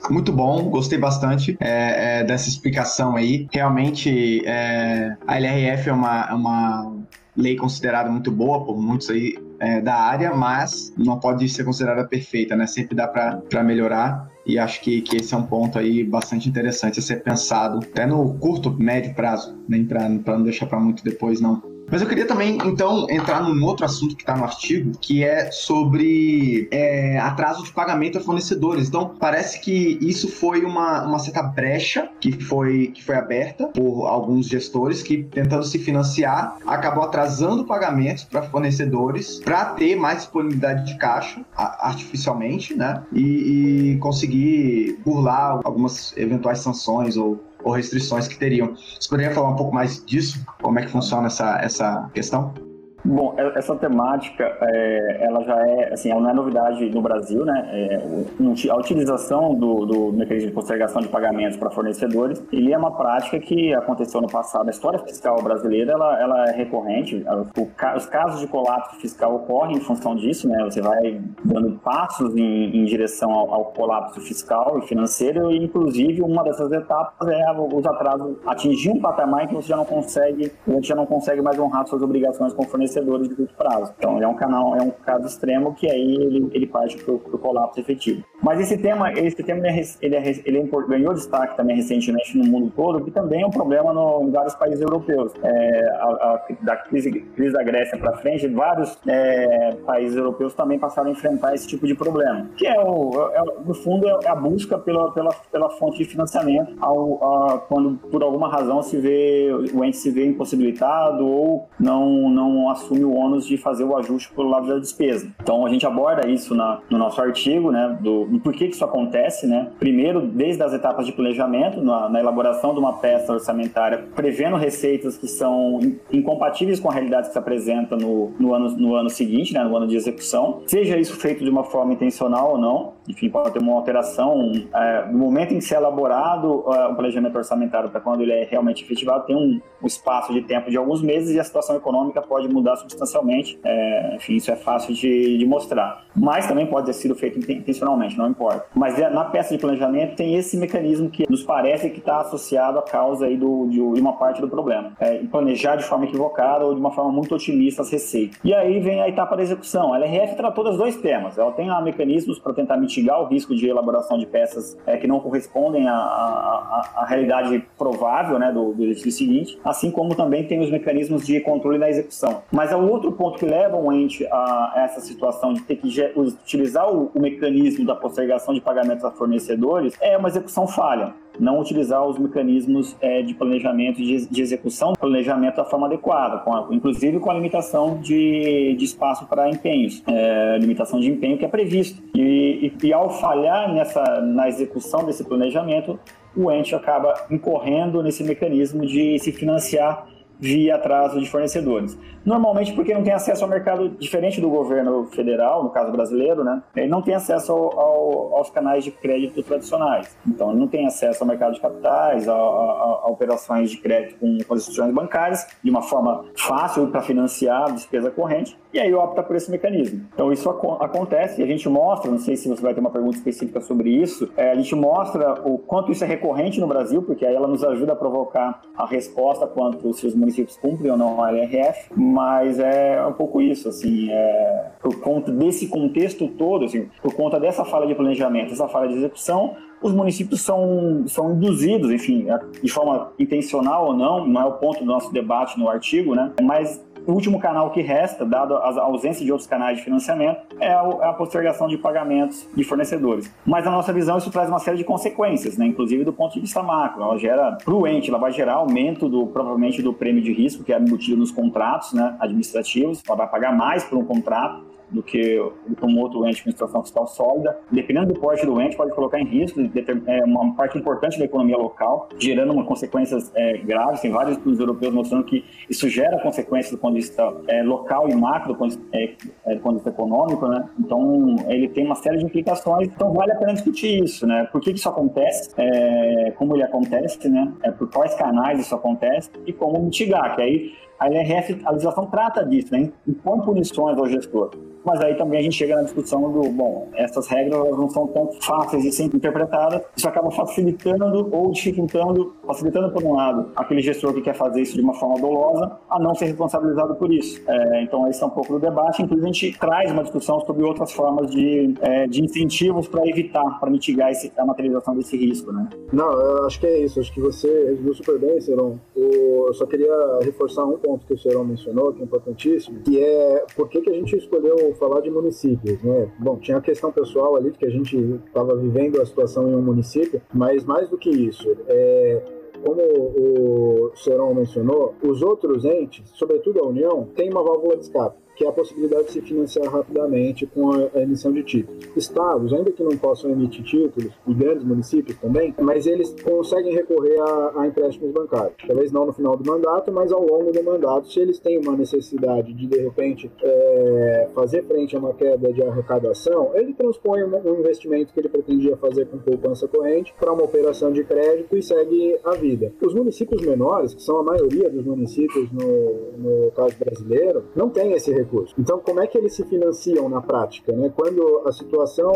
Muito 0.08 0.32
bom, 0.32 0.70
gostei 0.70 0.98
bastante 0.98 1.56
é, 1.60 2.20
é, 2.20 2.24
dessa 2.24 2.48
explicação 2.48 3.16
aí. 3.16 3.46
Realmente, 3.52 4.42
é, 4.46 5.16
a 5.26 5.36
LRF 5.36 5.90
é 5.90 5.92
uma, 5.92 6.28
é 6.30 6.34
uma 6.34 6.96
lei 7.36 7.56
considerada 7.56 8.10
muito 8.10 8.30
boa 8.30 8.64
por 8.64 8.80
muitos 8.80 9.10
aí 9.10 9.36
é, 9.60 9.80
da 9.80 9.94
área, 9.94 10.34
mas 10.34 10.92
não 10.96 11.20
pode 11.20 11.48
ser 11.48 11.64
considerada 11.64 12.04
perfeita, 12.08 12.56
né? 12.56 12.66
Sempre 12.66 12.96
dá 12.96 13.06
para 13.06 13.62
melhorar. 13.62 14.28
E 14.46 14.58
acho 14.58 14.80
que, 14.80 15.02
que 15.02 15.16
esse 15.18 15.34
é 15.34 15.36
um 15.36 15.44
ponto 15.44 15.78
aí 15.78 16.02
bastante 16.02 16.48
interessante 16.48 16.98
a 16.98 17.02
ser 17.02 17.22
pensado, 17.22 17.78
até 17.78 18.06
no 18.06 18.34
curto, 18.38 18.72
médio 18.72 19.14
prazo, 19.14 19.56
nem 19.68 19.84
para 19.84 20.08
não 20.08 20.42
deixar 20.42 20.66
para 20.66 20.80
muito 20.80 21.04
depois, 21.04 21.40
não. 21.40 21.62
Mas 21.90 22.00
eu 22.00 22.08
queria 22.08 22.26
também, 22.26 22.56
então, 22.64 23.06
entrar 23.10 23.42
num 23.42 23.64
outro 23.64 23.84
assunto 23.84 24.14
que 24.14 24.22
está 24.22 24.36
no 24.36 24.44
artigo, 24.44 24.92
que 25.00 25.24
é 25.24 25.50
sobre 25.50 26.68
é, 26.70 27.18
atraso 27.18 27.64
de 27.64 27.72
pagamento 27.72 28.18
a 28.18 28.20
fornecedores. 28.20 28.88
Então, 28.88 29.16
parece 29.18 29.60
que 29.60 29.98
isso 30.00 30.28
foi 30.28 30.64
uma, 30.64 31.04
uma 31.04 31.18
certa 31.18 31.42
brecha 31.42 32.08
que 32.20 32.32
foi, 32.32 32.88
que 32.88 33.02
foi 33.02 33.16
aberta 33.16 33.66
por 33.68 34.06
alguns 34.06 34.46
gestores 34.46 35.02
que, 35.02 35.24
tentando 35.24 35.64
se 35.64 35.78
financiar, 35.78 36.56
acabou 36.66 37.02
atrasando 37.02 37.64
pagamentos 37.64 38.22
para 38.24 38.42
fornecedores 38.42 39.40
para 39.40 39.64
ter 39.66 39.96
mais 39.96 40.18
disponibilidade 40.18 40.86
de 40.86 40.98
caixa 40.98 41.44
artificialmente, 41.56 42.74
né? 42.74 43.02
E, 43.12 43.94
e 43.94 43.98
conseguir 43.98 45.00
burlar 45.04 45.60
algumas 45.64 46.16
eventuais 46.16 46.60
sanções 46.60 47.16
ou 47.16 47.49
ou 47.64 47.72
restrições 47.72 48.28
que 48.28 48.38
teriam. 48.38 48.74
Você 48.74 49.08
poderia 49.08 49.32
falar 49.32 49.50
um 49.50 49.56
pouco 49.56 49.74
mais 49.74 50.04
disso? 50.04 50.44
Como 50.60 50.78
é 50.78 50.82
que 50.82 50.90
funciona 50.90 51.26
essa, 51.26 51.58
essa 51.60 52.10
questão? 52.14 52.69
Bom, 53.02 53.34
essa 53.54 53.74
temática, 53.76 54.44
é, 54.60 55.24
ela 55.24 55.42
já 55.42 55.56
é, 55.66 55.92
assim, 55.94 56.10
ela 56.10 56.20
não 56.20 56.30
é 56.30 56.34
novidade 56.34 56.90
no 56.90 57.00
Brasil, 57.00 57.44
né? 57.46 57.68
É, 57.72 58.70
a 58.70 58.76
utilização 58.76 59.54
do, 59.54 59.86
do, 59.86 60.12
mecanismo 60.12 60.50
de 60.50 60.54
postergação 60.54 61.00
de 61.00 61.08
pagamentos 61.08 61.56
para 61.56 61.70
fornecedores, 61.70 62.42
ele 62.52 62.72
é 62.72 62.76
uma 62.76 62.90
prática 62.90 63.38
que 63.38 63.72
aconteceu 63.72 64.20
no 64.20 64.28
passado. 64.28 64.68
A 64.68 64.70
história 64.70 64.98
fiscal 64.98 65.42
brasileira, 65.42 65.92
ela, 65.92 66.20
ela 66.20 66.50
é 66.50 66.52
recorrente. 66.52 67.24
O, 67.56 67.96
os 67.96 68.06
casos 68.06 68.40
de 68.40 68.46
colapso 68.46 68.96
fiscal 69.00 69.34
ocorrem 69.34 69.78
em 69.78 69.80
função 69.80 70.14
disso, 70.14 70.46
né? 70.46 70.62
Você 70.64 70.82
vai 70.82 71.20
dando 71.42 71.78
passos 71.78 72.36
em, 72.36 72.76
em 72.76 72.84
direção 72.84 73.32
ao, 73.32 73.54
ao, 73.54 73.64
colapso 73.66 74.20
fiscal 74.20 74.78
e 74.78 74.82
financeiro, 74.86 75.50
e 75.50 75.64
inclusive 75.64 76.20
uma 76.20 76.44
dessas 76.44 76.70
etapas 76.70 77.28
é 77.28 77.50
os 77.52 77.86
atrasos 77.86 78.36
atingir 78.46 78.90
um 78.90 79.00
patamar 79.00 79.44
em 79.44 79.48
que 79.48 79.54
você 79.54 79.68
já 79.68 79.76
não 79.76 79.86
consegue, 79.86 80.52
gente 80.68 80.88
já 80.88 80.94
não 80.94 81.06
consegue 81.06 81.40
mais 81.40 81.58
honrar 81.58 81.86
suas 81.86 82.02
obrigações 82.02 82.52
com 82.52 82.64
fornecedores 82.64 82.89
fornecedores 82.90 83.28
de 83.28 83.34
curto 83.34 83.54
prazo. 83.54 83.94
Então, 83.96 84.22
é 84.22 84.26
um 84.26 84.34
canal, 84.34 84.76
é 84.76 84.82
um 84.82 84.90
caso 84.90 85.26
extremo 85.26 85.74
que 85.74 85.90
aí 85.90 86.16
ele, 86.16 86.50
ele 86.52 86.66
parte 86.66 86.96
para 87.02 87.14
o 87.14 87.18
colapso 87.18 87.80
efetivo. 87.80 88.24
Mas 88.42 88.60
esse 88.60 88.76
tema, 88.78 89.12
esse 89.12 89.42
tema 89.42 89.66
ele, 89.66 89.80
é, 89.80 89.82
ele, 90.00 90.16
é, 90.16 90.42
ele 90.44 90.58
é, 90.58 90.88
ganhou 90.88 91.14
destaque 91.14 91.56
também 91.56 91.76
recentemente 91.76 92.36
no 92.36 92.44
mundo 92.44 92.72
todo, 92.74 93.04
que 93.04 93.10
também 93.10 93.42
é 93.42 93.46
um 93.46 93.50
problema 93.50 93.92
no, 93.92 94.22
em 94.22 94.30
vários 94.30 94.54
países 94.54 94.80
europeus. 94.80 95.32
É, 95.42 95.90
a, 96.00 96.06
a, 96.06 96.46
da 96.62 96.76
crise, 96.76 97.10
crise 97.10 97.52
da 97.52 97.62
Grécia 97.62 97.98
para 97.98 98.16
frente, 98.18 98.48
vários 98.48 98.98
é, 99.06 99.76
países 99.86 100.16
europeus 100.16 100.54
também 100.54 100.78
passaram 100.78 101.08
a 101.08 101.12
enfrentar 101.12 101.54
esse 101.54 101.66
tipo 101.66 101.86
de 101.86 101.94
problema, 101.94 102.48
que 102.56 102.66
é, 102.66 102.80
o, 102.80 103.30
é, 103.32 103.44
no 103.64 103.74
fundo, 103.74 104.08
é 104.08 104.28
a 104.28 104.34
busca 104.34 104.78
pela, 104.78 105.12
pela, 105.12 105.30
pela 105.52 105.70
fonte 105.70 105.98
de 105.98 106.04
financiamento 106.04 106.74
ao, 106.80 107.22
a, 107.22 107.58
quando, 107.58 107.98
por 108.08 108.22
alguma 108.22 108.48
razão, 108.48 108.82
se 108.82 108.96
vê, 108.96 109.50
o 109.72 109.84
ente 109.84 109.98
se 109.98 110.10
vê 110.10 110.26
impossibilitado 110.26 111.26
ou 111.26 111.68
não, 111.78 112.30
não 112.30 112.70
assume 112.80 113.04
o 113.04 113.14
ônus 113.14 113.46
de 113.46 113.56
fazer 113.56 113.84
o 113.84 113.96
ajuste 113.96 114.32
pelo 114.34 114.48
lado 114.48 114.66
da 114.66 114.78
despesa. 114.78 115.30
Então, 115.42 115.64
a 115.66 115.70
gente 115.70 115.86
aborda 115.86 116.28
isso 116.28 116.54
na, 116.54 116.80
no 116.88 116.98
nosso 116.98 117.20
artigo, 117.20 117.70
né, 117.70 117.98
do, 118.00 118.24
do 118.26 118.40
porquê 118.40 118.68
que 118.68 118.74
isso 118.74 118.84
acontece, 118.84 119.46
né? 119.46 119.68
Primeiro, 119.78 120.22
desde 120.22 120.62
as 120.62 120.72
etapas 120.72 121.06
de 121.06 121.12
planejamento, 121.12 121.82
na, 121.82 122.08
na 122.08 122.20
elaboração 122.20 122.72
de 122.72 122.80
uma 122.80 122.94
peça 122.94 123.32
orçamentária, 123.32 124.04
prevendo 124.14 124.56
receitas 124.56 125.16
que 125.16 125.28
são 125.28 125.78
incompatíveis 126.12 126.80
com 126.80 126.90
a 126.90 126.92
realidade 126.92 127.28
que 127.28 127.32
se 127.32 127.38
apresenta 127.38 127.96
no, 127.96 128.32
no, 128.38 128.54
ano, 128.54 128.70
no 128.76 128.94
ano 128.94 129.10
seguinte, 129.10 129.52
né, 129.52 129.62
no 129.62 129.76
ano 129.76 129.86
de 129.86 129.96
execução, 129.96 130.62
seja 130.66 130.98
isso 130.98 131.16
feito 131.16 131.44
de 131.44 131.50
uma 131.50 131.64
forma 131.64 131.92
intencional 131.92 132.52
ou 132.52 132.58
não, 132.58 132.92
enfim, 133.10 133.28
pode 133.28 133.52
ter 133.52 133.58
uma 133.58 133.74
alteração. 133.74 134.52
É, 134.74 135.06
no 135.10 135.18
momento 135.18 135.52
em 135.52 135.58
que 135.58 135.64
se 135.64 135.74
é 135.74 135.76
elaborado 135.76 136.64
é, 136.72 136.86
o 136.86 136.94
planejamento 136.94 137.36
orçamentário 137.36 137.90
para 137.90 138.00
quando 138.00 138.22
ele 138.22 138.32
é 138.32 138.44
realmente 138.44 138.84
efetivado, 138.84 139.26
tem 139.26 139.36
um, 139.36 139.60
um, 139.82 139.86
espaço 139.86 140.32
de 140.32 140.42
tempo 140.42 140.70
de 140.70 140.76
alguns 140.76 141.02
meses 141.02 141.34
e 141.34 141.40
a 141.40 141.44
situação 141.44 141.76
econômica 141.76 142.22
pode 142.22 142.48
mudar 142.48 142.76
substancialmente. 142.76 143.58
É, 143.64 144.16
enfim, 144.16 144.36
isso 144.36 144.50
é 144.50 144.56
fácil 144.56 144.94
de, 144.94 145.38
de, 145.38 145.46
mostrar. 145.46 146.04
Mas 146.14 146.46
também 146.46 146.66
pode 146.66 146.86
ter 146.86 146.92
sido 146.92 147.14
feito 147.14 147.38
intencionalmente, 147.50 148.16
não 148.16 148.28
importa. 148.28 148.66
Mas 148.74 148.98
é, 148.98 149.10
na 149.10 149.24
peça 149.24 149.54
de 149.54 149.60
planejamento 149.60 150.16
tem 150.16 150.36
esse 150.36 150.56
mecanismo 150.56 151.10
que 151.10 151.28
nos 151.28 151.42
parece 151.42 151.90
que 151.90 151.98
está 151.98 152.20
associado 152.20 152.78
à 152.78 152.82
causa 152.82 153.26
aí 153.26 153.36
do, 153.36 153.66
de 153.68 153.80
uma 153.80 154.14
parte 154.14 154.40
do 154.40 154.48
problema. 154.48 154.92
É, 155.00 155.18
planejar 155.30 155.76
de 155.76 155.84
forma 155.84 156.04
equivocada 156.04 156.64
ou 156.64 156.74
de 156.74 156.80
uma 156.80 156.90
forma 156.90 157.12
muito 157.12 157.34
otimista 157.34 157.82
as 157.82 157.90
receitas. 157.90 158.38
E 158.44 158.54
aí 158.54 158.80
vem 158.80 159.00
a 159.00 159.08
etapa 159.08 159.36
da 159.36 159.42
execução. 159.42 159.92
A 159.92 159.98
LRF 159.98 160.36
tratou 160.36 160.64
dos 160.64 160.76
dois 160.76 160.96
temas. 160.96 161.38
Ela 161.38 161.52
tem 161.52 161.68
lá 161.68 161.80
mecanismos 161.80 162.38
para 162.38 162.52
tentar 162.52 162.76
mitigar 162.76 162.99
mitigar 163.00 163.20
o 163.20 163.26
risco 163.26 163.54
de 163.54 163.66
elaboração 163.66 164.18
de 164.18 164.26
peças 164.26 164.76
é, 164.86 164.96
que 164.96 165.06
não 165.06 165.20
correspondem 165.20 165.88
à, 165.88 165.94
à, 165.94 166.90
à 166.96 167.04
realidade 167.06 167.64
provável 167.76 168.38
né, 168.38 168.52
do, 168.52 168.72
do 168.72 168.94
seguinte, 169.10 169.58
assim 169.64 169.90
como 169.90 170.14
também 170.14 170.46
tem 170.46 170.60
os 170.60 170.70
mecanismos 170.70 171.26
de 171.26 171.40
controle 171.40 171.78
da 171.78 171.88
execução. 171.88 172.42
Mas 172.52 172.70
é 172.70 172.76
um 172.76 172.88
outro 172.88 173.12
ponto 173.12 173.38
que 173.38 173.46
leva 173.46 173.76
o 173.76 173.92
ente 173.92 174.26
a 174.30 174.74
essa 174.76 175.00
situação 175.00 175.52
de 175.54 175.62
ter 175.62 175.76
que 175.76 175.88
utilizar 176.16 176.92
o, 176.92 177.10
o 177.14 177.20
mecanismo 177.20 177.84
da 177.84 177.94
postergação 177.94 178.54
de 178.54 178.60
pagamentos 178.60 179.04
a 179.04 179.10
fornecedores 179.10 179.94
é 180.00 180.16
uma 180.16 180.28
execução 180.28 180.66
falha 180.66 181.14
não 181.40 181.58
utilizar 181.58 182.06
os 182.06 182.18
mecanismos 182.18 182.94
é, 183.00 183.22
de 183.22 183.34
planejamento 183.34 183.96
de, 183.96 184.26
de 184.26 184.42
execução, 184.42 184.92
planejamento 184.92 185.56
da 185.56 185.64
forma 185.64 185.86
adequada, 185.86 186.38
com 186.38 186.54
a, 186.54 186.68
inclusive 186.70 187.18
com 187.18 187.30
a 187.30 187.34
limitação 187.34 187.98
de, 187.98 188.74
de 188.76 188.84
espaço 188.84 189.26
para 189.26 189.48
empenhos, 189.48 190.02
é, 190.06 190.58
limitação 190.58 191.00
de 191.00 191.10
empenho 191.10 191.38
que 191.38 191.44
é 191.44 191.48
previsto. 191.48 192.02
E, 192.14 192.72
e, 192.82 192.86
e 192.86 192.92
ao 192.92 193.10
falhar 193.10 193.72
nessa, 193.72 194.20
na 194.20 194.48
execução 194.48 195.04
desse 195.04 195.24
planejamento, 195.24 195.98
o 196.36 196.50
ente 196.52 196.74
acaba 196.74 197.14
incorrendo 197.30 198.02
nesse 198.02 198.22
mecanismo 198.22 198.86
de 198.86 199.18
se 199.18 199.32
financiar 199.32 200.06
via 200.40 200.76
atraso 200.76 201.20
de 201.20 201.28
fornecedores. 201.28 201.98
Normalmente 202.24 202.72
porque 202.72 202.92
não 202.92 203.02
tem 203.02 203.12
acesso 203.12 203.44
ao 203.44 203.50
mercado, 203.50 203.88
diferente 203.90 204.40
do 204.40 204.50
governo 204.50 205.06
federal, 205.06 205.62
no 205.64 205.70
caso 205.70 205.90
brasileiro, 205.90 206.44
né? 206.44 206.62
Ele 206.76 206.88
não 206.88 207.02
tem 207.02 207.14
acesso 207.14 207.52
ao, 207.52 207.78
ao, 207.78 208.36
aos 208.36 208.50
canais 208.50 208.84
de 208.84 208.90
crédito 208.90 209.42
tradicionais. 209.42 210.16
Então, 210.26 210.54
não 210.54 210.66
tem 210.66 210.86
acesso 210.86 211.22
ao 211.22 211.28
mercado 211.28 211.54
de 211.54 211.60
capitais, 211.60 212.28
a, 212.28 212.32
a, 212.32 212.36
a 212.36 213.10
operações 213.10 213.70
de 213.70 213.78
crédito 213.78 214.18
com, 214.18 214.38
com 214.46 214.54
instituições 214.54 214.92
bancárias, 214.92 215.46
de 215.62 215.70
uma 215.70 215.82
forma 215.82 216.24
fácil 216.36 216.88
para 216.88 217.02
financiar 217.02 217.68
a 217.68 217.72
despesa 217.72 218.10
corrente, 218.10 218.58
e 218.72 218.78
aí 218.78 218.94
opta 218.94 219.22
por 219.22 219.34
esse 219.36 219.50
mecanismo. 219.50 220.06
Então, 220.12 220.32
isso 220.32 220.48
ac 220.48 220.60
acontece 220.80 221.40
e 221.40 221.44
a 221.44 221.46
gente 221.46 221.68
mostra, 221.68 222.10
não 222.10 222.18
sei 222.18 222.36
se 222.36 222.48
você 222.48 222.62
vai 222.62 222.74
ter 222.74 222.80
uma 222.80 222.90
pergunta 222.90 223.16
específica 223.16 223.60
sobre 223.60 223.90
isso, 223.90 224.30
é, 224.36 224.52
a 224.52 224.54
gente 224.54 224.74
mostra 224.74 225.40
o 225.44 225.58
quanto 225.58 225.90
isso 225.90 226.04
é 226.04 226.06
recorrente 226.06 226.60
no 226.60 226.66
Brasil, 226.66 227.02
porque 227.02 227.24
aí 227.26 227.34
ela 227.34 227.48
nos 227.48 227.64
ajuda 227.64 227.92
a 227.92 227.96
provocar 227.96 228.62
a 228.76 228.86
resposta 228.86 229.46
quanto 229.46 229.92
se 229.92 230.06
os 230.06 230.14
municípios 230.14 230.29
cumprem 230.60 230.90
ou 230.90 230.96
não 230.96 231.22
a 231.22 231.30
LRF, 231.30 231.92
mas 231.96 232.58
é 232.58 233.04
um 233.06 233.12
pouco 233.12 233.40
isso, 233.40 233.68
assim, 233.68 234.10
é, 234.10 234.70
por 234.80 235.00
conta 235.00 235.30
desse 235.30 235.68
contexto 235.68 236.28
todo, 236.28 236.64
assim, 236.64 236.88
por 237.02 237.14
conta 237.14 237.38
dessa 237.38 237.64
falha 237.64 237.86
de 237.86 237.94
planejamento, 237.94 238.52
essa 238.52 238.68
falha 238.68 238.88
de 238.88 238.94
execução, 238.94 239.56
os 239.82 239.94
municípios 239.94 240.42
são, 240.42 241.04
são 241.06 241.32
induzidos, 241.32 241.90
enfim, 241.90 242.26
de 242.62 242.70
forma 242.70 243.12
intencional 243.18 243.86
ou 243.88 243.94
não, 243.94 244.26
não 244.26 244.40
é 244.40 244.44
o 244.44 244.52
ponto 244.52 244.80
do 244.80 244.84
nosso 244.84 245.12
debate 245.12 245.58
no 245.58 245.68
artigo, 245.68 246.14
né? 246.14 246.32
Mas 246.42 246.84
o 247.10 247.14
último 247.14 247.40
canal 247.40 247.70
que 247.70 247.82
resta, 247.82 248.24
dado 248.24 248.54
a 248.56 248.82
ausência 248.82 249.24
de 249.24 249.32
outros 249.32 249.48
canais 249.48 249.78
de 249.78 249.84
financiamento, 249.84 250.40
é 250.60 250.72
a 250.72 251.12
postergação 251.12 251.68
de 251.68 251.76
pagamentos 251.76 252.48
de 252.54 252.64
fornecedores. 252.64 253.30
Mas, 253.44 253.64
na 253.64 253.70
nossa 253.70 253.92
visão, 253.92 254.18
isso 254.18 254.30
traz 254.30 254.48
uma 254.48 254.58
série 254.58 254.76
de 254.76 254.84
consequências, 254.84 255.56
né? 255.56 255.66
inclusive 255.66 256.04
do 256.04 256.12
ponto 256.12 256.34
de 256.34 256.40
vista 256.40 256.62
macro. 256.62 257.02
Ela 257.02 257.18
gera, 257.18 257.52
para 257.52 257.74
o 257.74 257.86
ente, 257.86 258.08
ela 258.08 258.18
vai 258.18 258.32
gerar 258.32 258.54
aumento, 258.54 259.08
do, 259.08 259.26
provavelmente, 259.26 259.82
do 259.82 259.92
prêmio 259.92 260.22
de 260.22 260.32
risco, 260.32 260.62
que 260.62 260.72
é 260.72 260.78
embutido 260.78 261.16
nos 261.16 261.30
contratos 261.30 261.92
né, 261.92 262.16
administrativos. 262.20 263.02
Ela 263.06 263.16
vai 263.16 263.28
pagar 263.28 263.56
mais 263.56 263.84
por 263.84 263.98
um 263.98 264.04
contrato 264.04 264.69
do 264.90 265.02
que 265.02 265.40
um 265.82 265.98
outro 265.98 266.26
ente 266.26 266.42
com 266.42 266.50
situação 266.50 266.82
fiscal 266.82 267.06
sólida. 267.06 267.58
Dependendo 267.70 268.12
do 268.12 268.20
porte 268.20 268.44
do 268.44 268.60
ente, 268.60 268.76
pode 268.76 268.92
colocar 268.92 269.20
em 269.20 269.24
risco 269.24 269.60
é, 270.06 270.24
uma 270.24 270.54
parte 270.54 270.78
importante 270.78 271.18
da 271.18 271.24
economia 271.24 271.56
local, 271.56 272.08
gerando 272.18 272.52
uma 272.52 272.64
consequências 272.64 273.30
é, 273.34 273.58
graves. 273.58 274.00
Tem 274.00 274.10
vários 274.10 274.36
estudos 274.36 274.58
europeus 274.58 274.92
mostrando 274.92 275.24
que 275.24 275.44
isso 275.68 275.88
gera 275.88 276.18
consequências 276.20 276.72
do 276.72 276.78
ponto 276.78 276.94
de 276.94 277.00
vista 277.00 277.32
é, 277.48 277.62
local 277.62 278.08
e 278.08 278.14
macro, 278.14 278.52
do 278.52 278.58
ponto, 278.58 278.76
de, 278.76 278.82
é, 278.92 279.14
é, 279.46 279.54
do 279.54 279.60
ponto 279.60 279.72
de 279.72 279.76
vista 279.76 279.90
econômico, 279.90 280.46
né? 280.48 280.68
Então, 280.78 281.36
ele 281.48 281.68
tem 281.68 281.84
uma 281.84 281.94
série 281.94 282.18
de 282.18 282.24
implicações. 282.24 282.88
Então, 282.88 283.12
vale 283.12 283.32
a 283.32 283.36
pena 283.36 283.52
discutir 283.52 284.02
isso, 284.02 284.26
né? 284.26 284.48
Por 284.52 284.60
que, 284.60 284.72
que 284.72 284.78
isso 284.78 284.88
acontece? 284.88 285.50
É, 285.56 286.32
como 286.36 286.54
ele 286.54 286.62
acontece, 286.62 287.28
né? 287.28 287.52
por 287.78 287.90
quais 287.90 288.14
canais 288.14 288.60
isso 288.60 288.74
acontece 288.74 289.30
e 289.46 289.52
como 289.52 289.80
mitigar, 289.80 290.36
que 290.36 290.42
aí 290.42 290.72
a 291.00 291.06
LRF, 291.06 291.62
a 291.64 291.70
legislação 291.70 292.06
trata 292.06 292.44
disso, 292.44 292.72
né? 292.72 292.92
Impõe 293.08 293.40
punições 293.40 293.98
ao 293.98 294.06
gestor. 294.06 294.50
Mas 294.84 295.00
aí 295.00 295.14
também 295.14 295.40
a 295.40 295.42
gente 295.42 295.56
chega 295.56 295.76
na 295.76 295.82
discussão 295.82 296.30
do, 296.30 296.48
bom, 296.50 296.88
essas 296.94 297.26
regras 297.26 297.70
não 297.76 297.88
são 297.88 298.06
tão 298.08 298.30
fáceis 298.40 298.82
de 298.82 298.92
ser 298.92 299.04
interpretadas, 299.04 299.82
isso 299.96 300.08
acaba 300.08 300.30
facilitando 300.30 301.28
ou 301.32 301.52
dificultando, 301.52 302.34
facilitando 302.46 302.90
por 302.90 303.02
um 303.02 303.14
lado 303.14 303.50
aquele 303.56 303.80
gestor 303.80 304.14
que 304.14 304.22
quer 304.22 304.34
fazer 304.34 304.62
isso 304.62 304.76
de 304.76 304.82
uma 304.82 304.94
forma 304.94 305.20
dolosa, 305.20 305.78
a 305.88 305.98
não 305.98 306.14
ser 306.14 306.26
responsabilizado 306.26 306.94
por 306.94 307.12
isso. 307.12 307.42
É, 307.46 307.82
então 307.82 308.08
esse 308.08 308.22
é 308.22 308.26
um 308.26 308.30
pouco 308.30 308.54
do 308.54 308.58
debate, 308.58 309.02
inclusive 309.02 309.28
a 309.28 309.32
gente 309.32 309.58
traz 309.58 309.92
uma 309.92 310.02
discussão 310.02 310.40
sobre 310.40 310.62
outras 310.62 310.92
formas 310.92 311.30
de, 311.30 311.74
é, 311.80 312.06
de 312.06 312.22
incentivos 312.22 312.88
para 312.88 313.06
evitar, 313.06 313.58
para 313.60 313.70
mitigar 313.70 314.10
esse, 314.10 314.32
a 314.36 314.44
materialização 314.44 314.94
desse 314.96 315.16
risco, 315.16 315.52
né? 315.52 315.68
Não, 315.92 316.10
eu 316.10 316.46
acho 316.46 316.58
que 316.58 316.66
é 316.66 316.84
isso, 316.84 317.00
acho 317.00 317.12
que 317.12 317.20
você 317.20 317.48
resumiu 317.66 317.94
super 317.94 318.18
bem, 318.18 318.40
Seron. 318.40 318.78
Eu 318.96 319.52
só 319.52 319.66
queria 319.66 319.92
reforçar 320.22 320.64
um 320.64 320.78
ponto 320.78 320.89
que 320.98 321.14
o 321.14 321.18
Seron 321.18 321.44
mencionou, 321.44 321.92
que 321.92 322.00
é 322.00 322.04
importantíssimo, 322.04 322.80
que 322.80 323.02
é 323.02 323.44
por 323.56 323.68
que, 323.68 323.80
que 323.80 323.90
a 323.90 323.94
gente 323.94 324.16
escolheu 324.16 324.74
falar 324.74 325.00
de 325.00 325.10
municípios, 325.10 325.82
né? 325.82 326.10
Bom, 326.18 326.36
tinha 326.38 326.58
a 326.58 326.60
questão 326.60 326.92
pessoal 326.92 327.36
ali 327.36 327.50
de 327.50 327.58
que 327.58 327.66
a 327.66 327.70
gente 327.70 327.96
estava 328.26 328.54
vivendo 328.56 329.00
a 329.00 329.06
situação 329.06 329.50
em 329.50 329.54
um 329.54 329.62
município, 329.62 330.20
mas 330.32 330.64
mais 330.64 330.88
do 330.88 330.98
que 330.98 331.10
isso, 331.10 331.48
é, 331.66 332.22
como 332.64 332.82
o 332.82 333.90
Seron 333.94 334.34
mencionou, 334.34 334.94
os 335.02 335.22
outros 335.22 335.64
entes, 335.64 336.10
sobretudo 336.14 336.60
a 336.60 336.66
União, 336.66 337.08
tem 337.14 337.30
uma 337.30 337.42
válvula 337.42 337.76
de 337.76 337.84
escape 337.84 338.16
que 338.40 338.46
é 338.46 338.48
a 338.48 338.52
possibilidade 338.52 339.04
de 339.04 339.12
se 339.12 339.20
financiar 339.20 339.70
rapidamente 339.70 340.46
com 340.46 340.72
a, 340.72 341.02
emissão 341.02 341.30
de 341.30 341.42
títulos. 341.42 341.86
Estados, 341.94 342.50
ainda 342.54 342.72
que 342.72 342.82
não 342.82 342.96
possam 342.96 343.30
emitir 343.30 343.62
títulos, 343.62 344.14
e 344.26 344.32
grandes 344.32 344.64
municípios 344.64 345.18
também, 345.18 345.54
mas 345.60 345.86
eles 345.86 346.14
conseguem 346.22 346.72
recorrer 346.72 347.20
a, 347.20 347.60
a 347.60 347.66
empréstimos 347.66 348.10
bancários. 348.14 348.56
Talvez 348.66 348.90
não 348.90 349.04
no 349.04 349.12
final 349.12 349.36
do 349.36 349.44
mandato, 349.44 349.92
mas 349.92 350.10
ao 350.10 350.26
longo 350.26 350.52
do 350.52 350.62
mandato, 350.64 351.12
se 351.12 351.20
eles 351.20 351.38
têm 351.38 351.58
uma 351.58 351.76
necessidade 351.76 352.54
de, 352.54 352.66
de 352.66 352.78
repente, 352.78 353.30
é, 353.42 354.30
fazer 354.34 354.64
frente 354.64 354.96
a 354.96 355.00
uma 355.00 355.12
queda 355.12 355.52
de 355.52 355.62
arrecadação, 355.62 356.52
ele 356.54 356.72
transpõe 356.72 357.22
um 357.22 357.58
investimento 357.58 358.10
que 358.10 358.20
ele 358.20 358.30
pretendia 358.30 358.74
fazer 358.78 359.04
com 359.04 359.18
poupança 359.18 359.68
corrente 359.68 360.14
para 360.18 360.32
uma 360.32 360.44
operação 360.44 360.90
de 360.90 361.04
crédito 361.04 361.58
e 361.58 361.62
segue 361.62 362.16
a 362.24 362.30
vida. 362.36 362.72
Os 362.80 362.94
municípios 362.94 363.42
menores, 363.42 363.92
que 363.92 364.02
são 364.02 364.18
a 364.18 364.22
maioria 364.22 364.70
dos 364.70 364.86
municípios 364.86 365.52
no, 365.52 366.46
no 366.46 366.50
caso 366.52 366.74
brasileiro, 366.78 367.44
não 367.54 367.68
têm 367.68 367.92
esse 367.92 368.10
recurso 368.10 368.29
Então, 368.58 368.78
como 368.78 369.00
é 369.00 369.06
que 369.06 369.18
eles 369.18 369.34
se 369.34 369.44
financiam 369.44 370.08
na 370.08 370.20
prática? 370.20 370.72
Né? 370.72 370.92
Quando 370.94 371.42
a 371.44 371.52
situação 371.52 372.12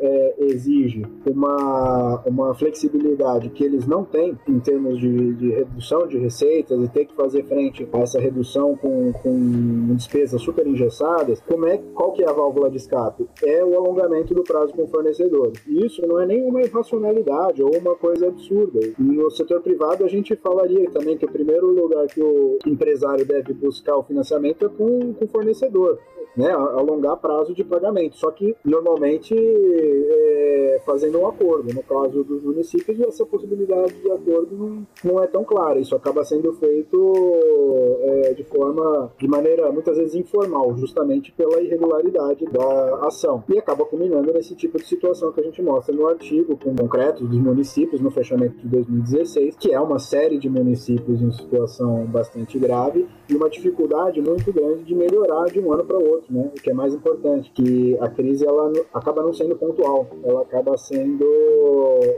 é, 0.00 0.34
exige 0.38 1.04
uma, 1.26 2.22
uma 2.26 2.54
flexibilidade 2.54 3.50
que 3.50 3.64
eles 3.64 3.86
não 3.86 4.04
têm 4.04 4.38
em 4.46 4.60
termos 4.60 4.98
de, 4.98 5.34
de, 5.34 5.50
redução 5.50 6.06
de 6.06 6.18
receitas 6.18 6.78
e 6.82 6.88
ter 6.88 7.06
que 7.06 7.14
fazer 7.14 7.44
frente 7.44 7.88
a 7.92 7.98
essa 7.98 8.20
redução 8.20 8.76
com, 8.76 9.12
com 9.12 9.94
despesas 9.94 10.40
super 10.42 10.66
engessadas, 10.66 11.40
como 11.40 11.66
é, 11.66 11.78
qual 11.94 12.12
que 12.12 12.22
é 12.22 12.28
a 12.28 12.32
válvula 12.32 12.70
de 12.70 12.76
escape? 12.76 13.26
É 13.42 13.64
o 13.64 13.76
alongamento 13.76 14.34
do 14.34 14.42
prazo 14.42 14.72
com 14.72 14.84
o 14.84 14.88
fornecedor. 14.88 15.52
E 15.66 15.86
isso 15.86 16.02
não 16.06 16.20
é 16.20 16.26
nenhuma 16.26 16.62
irracionalidade 16.62 17.62
ou 17.62 17.76
uma 17.76 17.94
coisa 17.94 18.28
absurda. 18.28 18.80
No 18.98 19.30
setor 19.30 19.60
privado, 19.60 20.04
a 20.04 20.08
gente 20.08 20.36
falaria 20.36 20.90
também 20.90 21.16
que 21.16 21.24
o 21.24 21.30
primeiro 21.30 21.66
lugar 21.70 22.06
que 22.06 22.22
o 22.22 22.58
empresário 22.66 23.24
deve 23.24 23.52
buscar 23.52 23.96
o 23.96 24.02
financiamento 24.02 24.66
é 24.66 24.68
com, 24.68 25.14
com 25.14 25.24
o 25.24 25.28
fornecedor 25.28 25.45
né, 26.36 26.50
alongar 26.50 27.16
prazo 27.16 27.54
de 27.54 27.64
pagamento. 27.64 28.16
Só 28.16 28.30
que 28.30 28.54
normalmente 28.64 29.34
é, 29.34 30.80
fazendo 30.84 31.18
um 31.18 31.26
acordo. 31.26 31.72
No 31.72 31.82
caso 31.82 32.22
dos 32.22 32.42
municípios, 32.42 33.00
essa 33.00 33.24
possibilidade 33.24 33.94
de 33.94 34.10
acordo 34.10 34.56
não, 34.56 34.86
não 35.02 35.22
é 35.22 35.26
tão 35.26 35.42
clara. 35.44 35.78
Isso 35.78 35.96
acaba 35.96 36.24
sendo 36.24 36.52
feito 36.54 37.14
é, 38.02 38.34
de 38.34 38.44
forma, 38.44 39.12
de 39.18 39.26
maneira 39.26 39.72
muitas 39.72 39.96
vezes 39.96 40.14
informal, 40.14 40.76
justamente 40.76 41.32
pela 41.32 41.60
irregularidade 41.60 42.44
da 42.46 43.06
ação. 43.06 43.42
E 43.48 43.58
acaba 43.58 43.84
culminando 43.84 44.32
nesse 44.32 44.54
tipo 44.54 44.76
de 44.76 44.86
situação 44.86 45.32
que 45.32 45.40
a 45.40 45.44
gente 45.44 45.62
mostra 45.62 45.94
no 45.94 46.06
artigo, 46.06 46.56
com 46.56 46.74
concretos 46.76 47.26
dos 47.28 47.38
municípios 47.38 48.00
no 48.00 48.10
fechamento 48.10 48.56
de 48.58 48.68
2016, 48.68 49.56
que 49.56 49.72
é 49.72 49.80
uma 49.80 49.98
série 49.98 50.38
de 50.38 50.48
municípios 50.48 51.22
em 51.22 51.32
situação 51.32 52.04
bastante 52.06 52.58
grave 52.58 53.06
e 53.28 53.34
uma 53.34 53.48
dificuldade 53.48 54.20
muito 54.20 54.52
grande 54.52 54.84
de 54.84 54.94
melhorar 54.94 55.35
de 55.44 55.60
um 55.60 55.72
ano 55.72 55.84
para 55.84 55.98
o 55.98 56.08
outro 56.08 56.26
né? 56.30 56.50
O 56.56 56.60
que 56.60 56.70
é 56.70 56.74
mais 56.74 56.94
importante, 56.94 57.50
que 57.52 57.96
a 58.00 58.08
crise 58.08 58.46
ela 58.46 58.72
acaba 58.92 59.22
não 59.22 59.32
sendo 59.32 59.56
pontual, 59.56 60.06
ela 60.22 60.42
acaba 60.42 60.76
sendo 60.76 61.24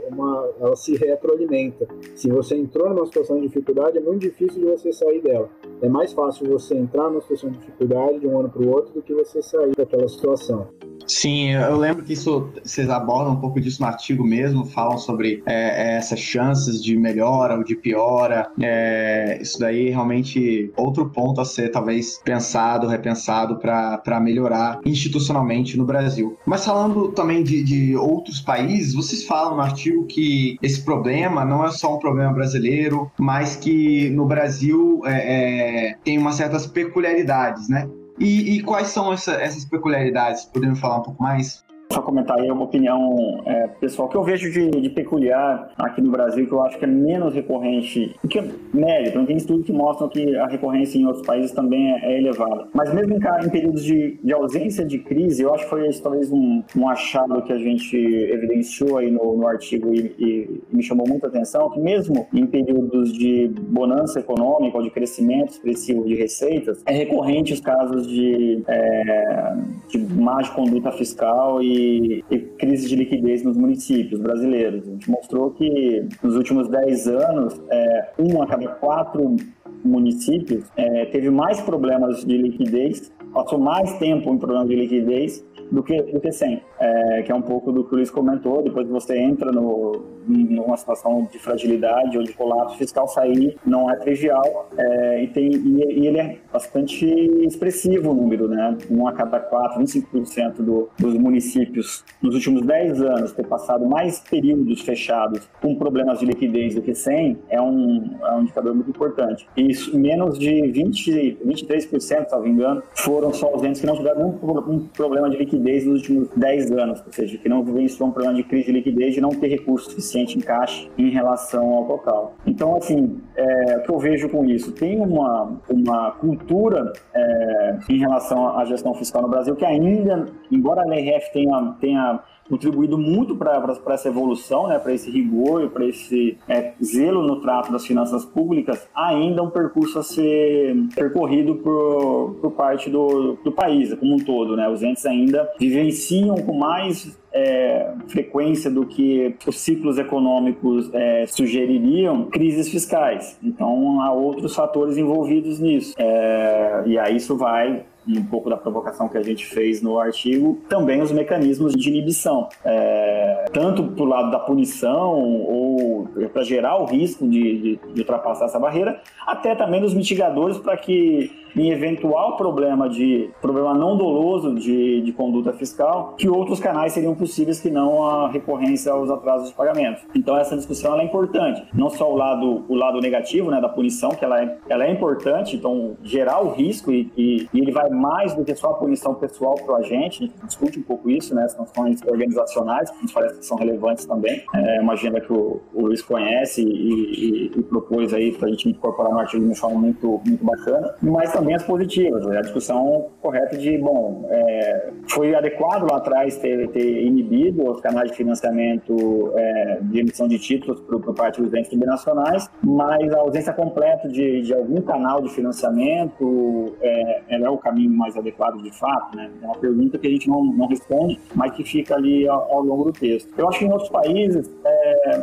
uma, 0.09 0.49
ela 0.59 0.75
se 0.75 0.95
retroalimenta. 0.95 1.87
Se 2.15 2.29
você 2.29 2.55
entrou 2.55 2.89
numa 2.89 3.05
situação 3.05 3.37
de 3.37 3.47
dificuldade, 3.47 3.97
é 3.97 4.01
muito 4.01 4.21
difícil 4.21 4.61
de 4.61 4.67
você 4.67 4.91
sair 4.91 5.21
dela. 5.21 5.49
É 5.81 5.89
mais 5.89 6.13
fácil 6.13 6.47
você 6.47 6.75
entrar 6.75 7.09
numa 7.09 7.21
situação 7.21 7.49
de 7.49 7.57
dificuldade 7.59 8.19
de 8.19 8.27
um 8.27 8.39
ano 8.39 8.49
para 8.49 8.61
o 8.61 8.69
outro 8.69 8.93
do 8.93 9.01
que 9.01 9.13
você 9.13 9.41
sair 9.41 9.75
daquela 9.75 10.07
situação. 10.07 10.67
Sim, 11.09 11.53
eu 11.53 11.75
lembro 11.75 12.03
que 12.03 12.13
isso 12.13 12.51
vocês 12.63 12.87
abordam 12.87 13.33
um 13.33 13.39
pouco 13.39 13.59
disso 13.59 13.81
no 13.81 13.87
artigo 13.87 14.23
mesmo, 14.23 14.63
falam 14.63 14.97
sobre 14.97 15.41
é, 15.45 15.93
é, 15.93 15.97
essas 15.97 16.19
chances 16.19 16.83
de 16.83 16.95
melhora 16.95 17.57
ou 17.57 17.63
de 17.63 17.75
piora. 17.75 18.47
É, 18.61 19.39
isso 19.41 19.59
daí 19.59 19.89
realmente 19.89 20.71
outro 20.77 21.09
ponto 21.09 21.41
a 21.41 21.45
ser 21.45 21.69
talvez 21.71 22.19
pensado, 22.23 22.87
repensado 22.87 23.57
para 23.57 24.19
melhorar 24.19 24.79
institucionalmente 24.85 25.75
no 25.77 25.83
Brasil. 25.83 26.37
Mas 26.45 26.63
falando 26.63 27.11
também 27.11 27.43
de, 27.43 27.63
de 27.63 27.95
outros 27.95 28.39
países, 28.39 28.93
vocês 28.93 29.23
falam 29.23 29.55
no 29.55 29.61
artigo 29.61 30.05
que 30.05 30.57
esse 30.61 30.85
problema 30.85 31.43
não 31.43 31.65
é 31.65 31.71
só 31.71 31.95
um 31.95 31.99
problema 31.99 32.31
brasileiro, 32.31 33.11
mas 33.17 33.55
que 33.55 34.09
no 34.11 34.27
Brasil 34.27 35.01
é, 35.05 35.89
é 35.89 35.95
tem 36.03 36.19
umas 36.19 36.35
certas 36.35 36.67
peculiaridades, 36.67 37.67
né? 37.67 37.89
E, 38.19 38.57
e 38.57 38.63
quais 38.63 38.87
são 38.87 39.13
essa, 39.13 39.33
essas 39.33 39.65
peculiaridades? 39.65 40.45
Podemos 40.45 40.79
falar 40.79 40.97
um 40.97 41.03
pouco 41.03 41.23
mais? 41.23 41.63
Só 41.91 42.03
comentar 42.03 42.39
aí 42.39 42.51
uma 42.51 42.65
opinião 42.65 43.41
é, 43.47 43.67
pessoal 43.67 44.07
que 44.07 44.15
eu 44.15 44.23
vejo 44.23 44.51
de, 44.51 44.69
de, 44.69 44.91
peculiar 44.91 45.73
aqui 45.75 45.99
no 46.01 46.11
Brasil, 46.11 46.45
que 46.45 46.51
eu 46.51 46.61
acho 46.61 46.77
que 46.77 46.85
é 46.85 46.87
menos 46.87 47.33
recorrente, 47.33 48.15
que 48.29 48.37
é 48.37 48.47
médio, 48.71 49.17
não 49.17 49.25
tem 49.25 49.37
estudos 49.37 49.65
que 49.65 49.73
mostram 49.73 50.07
que 50.07 50.35
a 50.35 50.45
recorrência 50.45 50.99
em 50.99 51.05
outros 51.07 51.25
países 51.25 51.51
também 51.51 51.91
é, 51.91 52.13
é 52.13 52.17
elevada. 52.19 52.67
Mas 52.75 52.93
mesmo 52.93 53.15
em, 53.15 53.17
em 53.17 53.49
períodos 53.49 53.83
de, 53.83 54.19
de, 54.23 54.31
ausência 54.31 54.85
de 54.85 54.99
crise, 54.99 55.41
eu 55.41 55.51
acho 55.51 55.63
que 55.63 55.69
foi 55.71 55.87
esse, 55.87 55.99
talvez 55.99 56.31
um, 56.31 56.61
um, 56.77 56.87
achado 56.87 57.41
que 57.41 57.51
a 57.51 57.57
gente 57.57 57.97
evidenciou 57.97 58.99
aí 58.99 59.09
no, 59.09 59.35
no 59.35 59.47
artigo 59.47 59.91
e, 59.91 60.13
e, 60.19 60.61
me 60.71 60.83
chamou 60.83 61.07
muita 61.07 61.25
atenção, 61.25 61.71
que 61.71 61.79
mesmo 61.79 62.27
em 62.31 62.45
períodos 62.45 63.11
de 63.11 63.47
bonança 63.47 64.19
econômica 64.19 64.77
ou 64.77 64.83
de 64.83 64.91
crescimento 64.91 65.53
expressivo 65.53 66.05
de 66.05 66.13
receitas, 66.13 66.83
é 66.85 66.93
recorrente 66.93 67.51
os 67.51 67.61
casos 67.61 68.07
de, 68.07 68.61
é, 68.67 69.55
de 69.87 69.97
má 69.97 70.39
conduta 70.49 70.91
fiscal 70.91 71.63
e 71.63 71.78
e, 71.79 72.39
crise 72.57 72.87
de 72.87 72.95
liquidez 72.95 73.43
nos 73.43 73.57
municípios 73.57 74.19
brasileiros. 74.19 74.87
A 74.87 74.91
gente 74.91 75.09
mostrou 75.09 75.51
que 75.51 76.05
nos 76.23 76.35
últimos 76.35 76.67
10 76.67 77.07
anos, 77.07 77.61
é, 77.69 78.09
um 78.19 78.41
a 78.41 78.47
cada 78.47 78.67
quatro 78.67 79.35
municípios 79.83 80.65
é, 80.75 81.05
teve 81.05 81.29
mais 81.29 81.61
problemas 81.61 82.25
de 82.25 82.37
liquidez, 82.37 83.11
passou 83.33 83.59
mais 83.59 83.97
tempo 83.97 84.33
em 84.33 84.37
problemas 84.37 84.67
de 84.67 84.75
liquidez 84.75 85.45
do 85.71 85.83
que, 85.83 86.01
do 86.01 86.19
que 86.19 86.31
sem, 86.31 86.61
é, 86.79 87.21
que 87.23 87.31
é 87.31 87.35
um 87.35 87.41
pouco 87.41 87.71
do 87.71 87.83
que 87.83 87.93
o 87.93 87.97
Luiz 87.97 88.09
comentou, 88.09 88.61
depois 88.63 88.87
você 88.87 89.17
entra 89.17 89.51
no, 89.51 90.01
numa 90.27 90.77
situação 90.77 91.27
de 91.31 91.37
fragilidade 91.39 92.17
ou 92.17 92.23
de 92.23 92.33
colapso 92.33 92.77
fiscal, 92.77 93.07
sair 93.07 93.57
não 93.65 93.89
é 93.89 93.95
trivial 93.95 94.69
é, 94.77 95.23
e, 95.23 95.27
tem, 95.27 95.51
e, 95.51 95.99
e, 95.99 96.07
ele 96.07 96.19
é 96.19 96.37
bastante 96.51 97.05
expressivo 97.45 98.11
o 98.11 98.13
número, 98.13 98.47
né? 98.47 98.77
Um 98.89 99.07
a 99.07 99.13
cada 99.13 99.39
quatro, 99.39 99.81
25% 99.81 100.61
do, 100.61 100.89
dos 100.97 101.13
municípios 101.15 102.03
nos 102.21 102.33
últimos 102.35 102.65
10 102.65 103.01
anos 103.01 103.31
ter 103.31 103.45
passado 103.45 103.85
mais 103.85 104.19
períodos 104.19 104.81
fechados 104.81 105.47
com 105.61 105.75
problemas 105.75 106.19
de 106.19 106.25
liquidez 106.25 106.75
do 106.75 106.81
que 106.81 106.95
sem 106.95 107.37
é 107.49 107.61
um, 107.61 108.17
é 108.23 108.33
um 108.33 108.41
indicador 108.41 108.73
muito 108.73 108.89
importante. 108.89 109.47
E 109.55 109.69
isso, 109.69 109.97
menos 109.97 110.37
de 110.37 110.67
20, 110.71 111.39
23%, 111.45 111.99
se 111.99 112.31
não 112.31 112.41
me 112.41 112.49
engano, 112.49 112.83
foram 112.93 113.33
só 113.33 113.53
os 113.53 113.63
entes 113.63 113.81
que 113.81 113.87
não 113.87 113.95
tiveram 113.95 114.39
um 114.67 114.79
problema 114.87 115.29
de 115.29 115.37
liquidez 115.37 115.58
nos 115.59 115.97
últimos 115.97 116.29
10 116.35 116.71
anos, 116.71 117.03
ou 117.05 117.13
seja, 117.13 117.37
que 117.37 117.49
não 117.49 117.63
vivenciou 117.63 118.09
um 118.09 118.11
problema 118.11 118.35
de 118.35 118.43
crise 118.43 118.65
de 118.65 118.71
liquidez 118.71 119.13
de 119.13 119.21
não 119.21 119.29
ter 119.29 119.47
suficientes 119.47 119.77
suficiente 119.77 120.37
encaixe 120.37 120.89
em 120.97 121.09
relação 121.09 121.69
ao 121.73 121.85
total. 121.85 122.35
Então, 122.45 122.75
assim, 122.75 123.19
é, 123.35 123.77
o 123.77 123.83
que 123.83 123.91
eu 123.91 123.99
vejo 123.99 124.29
com 124.29 124.45
isso? 124.45 124.71
Tem 124.71 124.99
uma, 124.99 125.59
uma 125.69 126.11
cultura 126.11 126.91
é, 127.13 127.79
em 127.89 127.99
relação 127.99 128.57
à 128.57 128.65
gestão 128.65 128.93
fiscal 128.93 129.21
no 129.21 129.29
Brasil 129.29 129.55
que 129.55 129.65
ainda, 129.65 130.27
embora 130.51 130.81
a 130.81 130.85
LRF 130.85 131.31
tenha, 131.33 131.75
tenha 131.79 132.19
contribuído 132.49 132.97
muito 132.97 133.35
para 133.35 133.77
essa 133.89 134.09
evolução, 134.09 134.67
né, 134.67 134.79
para 134.79 134.93
esse 134.93 135.09
rigor 135.09 135.69
para 135.69 135.85
esse 135.85 136.37
é, 136.47 136.73
zelo 136.83 137.23
no 137.23 137.41
trato 137.41 137.71
das 137.71 137.85
finanças 137.85 138.25
públicas, 138.25 138.87
ainda 138.95 139.41
é 139.41 139.43
um 139.43 139.49
percurso 139.49 139.99
a 139.99 140.03
ser 140.03 140.75
percorrido 140.95 141.55
por, 141.55 142.35
por 142.41 142.51
parte 142.51 142.89
do, 142.89 143.37
do 143.43 143.51
país 143.51 143.93
como 143.95 144.15
um 144.15 144.19
todo. 144.19 144.55
Né? 144.55 144.67
Os 144.69 144.81
entes 144.83 145.05
ainda 145.05 145.49
vivenciam 145.59 146.35
com 146.37 146.53
mais 146.53 147.17
é, 147.31 147.93
frequência 148.07 148.69
do 148.71 148.85
que 148.85 149.35
os 149.45 149.59
ciclos 149.59 149.97
econômicos 149.97 150.89
é, 150.93 151.25
sugeririam 151.27 152.25
crises 152.25 152.69
fiscais. 152.69 153.37
Então, 153.43 154.01
há 154.01 154.11
outros 154.11 154.55
fatores 154.55 154.97
envolvidos 154.97 155.59
nisso. 155.59 155.93
É, 155.97 156.83
e 156.85 156.97
aí 156.97 157.17
isso 157.17 157.37
vai 157.37 157.85
um 158.07 158.23
pouco 158.23 158.49
da 158.49 158.57
provocação 158.57 159.07
que 159.07 159.17
a 159.17 159.21
gente 159.21 159.45
fez 159.45 159.81
no 159.81 159.99
artigo, 159.99 160.59
também 160.67 161.01
os 161.01 161.11
mecanismos 161.11 161.73
de 161.73 161.89
inibição, 161.89 162.49
é, 162.63 163.45
tanto 163.53 163.83
para 163.83 164.03
o 164.03 164.07
lado 164.07 164.31
da 164.31 164.39
punição 164.39 165.13
ou 165.13 166.07
para 166.33 166.43
gerar 166.43 166.77
o 166.77 166.85
risco 166.85 167.27
de, 167.27 167.57
de, 167.59 167.79
de 167.93 168.01
ultrapassar 168.01 168.45
essa 168.45 168.59
barreira, 168.59 169.01
até 169.27 169.55
também 169.55 169.81
dos 169.81 169.93
mitigadores 169.93 170.57
para 170.57 170.75
que 170.77 171.38
em 171.55 171.71
eventual 171.71 172.37
problema 172.37 172.89
de 172.89 173.29
problema 173.41 173.73
não 173.73 173.97
doloso 173.97 174.55
de, 174.55 175.01
de 175.01 175.11
conduta 175.11 175.53
fiscal, 175.53 176.15
que 176.17 176.29
outros 176.29 176.59
canais 176.59 176.93
seriam 176.93 177.15
possíveis 177.15 177.59
que 177.59 177.69
não 177.69 178.03
a 178.03 178.29
recorrência 178.29 178.91
aos 178.91 179.09
atrasos 179.09 179.49
de 179.49 179.55
pagamento. 179.55 180.01
Então 180.15 180.37
essa 180.37 180.55
discussão 180.55 180.99
é 180.99 181.03
importante, 181.03 181.63
não 181.73 181.89
só 181.89 182.11
o 182.11 182.15
lado 182.15 182.65
o 182.67 182.75
lado 182.75 182.99
negativo, 182.99 183.49
né, 183.51 183.61
da 183.61 183.69
punição, 183.69 184.11
que 184.11 184.23
ela 184.23 184.41
é, 184.41 184.57
ela 184.67 184.85
é 184.85 184.91
importante, 184.91 185.55
então 185.55 185.95
gerar 186.03 186.41
o 186.41 186.51
risco 186.51 186.91
e, 186.91 187.11
e, 187.17 187.47
e 187.53 187.59
ele 187.59 187.71
vai 187.71 187.89
mais 187.89 188.33
do 188.33 188.43
que 188.43 188.55
só 188.55 188.71
a 188.71 188.73
punição 188.73 189.13
pessoal 189.15 189.55
para 189.55 189.73
o 189.73 189.75
agente, 189.75 190.23
a 190.23 190.27
gente 190.27 190.45
discute 190.45 190.79
um 190.79 190.83
pouco 190.83 191.09
isso, 191.09 191.33
né, 191.33 191.43
as 191.43 191.53
questões 191.53 192.01
organizacionais, 192.03 192.89
que 192.91 193.01
nos 193.03 193.11
parece 193.11 193.39
que 193.39 193.45
são 193.45 193.57
relevantes 193.57 194.05
também, 194.05 194.43
é 194.53 194.81
uma 194.81 194.93
agenda 194.93 195.19
que 195.21 195.31
o, 195.31 195.61
o 195.73 195.85
Luiz 195.87 196.01
conhece 196.01 196.61
e, 196.61 196.65
e, 196.67 197.59
e 197.59 197.63
propôs 197.63 198.13
aí 198.13 198.31
para 198.31 198.47
a 198.47 198.51
gente 198.51 198.69
incorporar 198.69 199.11
no 199.11 199.19
artigo 199.19 199.43
de 199.43 199.49
uma 199.49 199.55
forma 199.55 199.79
muito, 199.79 200.21
muito 200.25 200.43
bacana, 200.43 200.93
mas 201.01 201.31
também 201.39 201.55
as 201.55 201.63
positivas, 201.63 202.25
né? 202.25 202.37
a 202.37 202.41
discussão 202.41 203.07
correta 203.21 203.57
de, 203.57 203.77
bom, 203.77 204.27
é, 204.29 204.89
foi 205.07 205.33
adequado 205.33 205.89
lá 205.89 205.97
atrás 205.97 206.37
ter, 206.37 206.67
ter 206.69 207.03
inibido 207.03 207.71
os 207.71 207.79
canais 207.79 208.11
de 208.11 208.17
financiamento 208.17 209.31
é, 209.35 209.79
de 209.81 209.99
emissão 209.99 210.27
de 210.27 210.37
títulos 210.37 210.81
por, 210.81 211.13
parte 211.15 211.41
dos 211.41 211.53
entes 211.53 211.73
binacionais, 211.73 212.49
mas 212.61 213.11
a 213.13 213.19
ausência 213.19 213.53
completa 213.53 214.07
de, 214.07 214.41
de 214.41 214.53
algum 214.53 214.81
canal 214.81 215.21
de 215.21 215.29
financiamento 215.29 216.75
é, 216.81 217.21
é 217.29 217.49
o 217.49 217.57
caminho 217.57 217.91
mais 217.91 218.15
adequado 218.15 218.61
de 218.61 218.71
fato, 218.77 219.15
né? 219.15 219.29
É 219.41 219.45
uma 219.45 219.57
pergunta 219.57 219.97
que 219.97 220.07
a 220.07 220.09
gente 220.09 220.29
não, 220.29 220.43
não 220.43 220.67
responde, 220.67 221.19
mas 221.33 221.51
que 221.51 221.63
fica 221.63 221.95
ali 221.95 222.27
ao, 222.27 222.53
ao 222.53 222.61
longo 222.61 222.85
do 222.85 222.93
texto. 222.93 223.29
Eu 223.37 223.47
acho 223.49 223.59
que 223.59 223.65
em 223.65 223.71
outros 223.71 223.89
países 223.89 224.49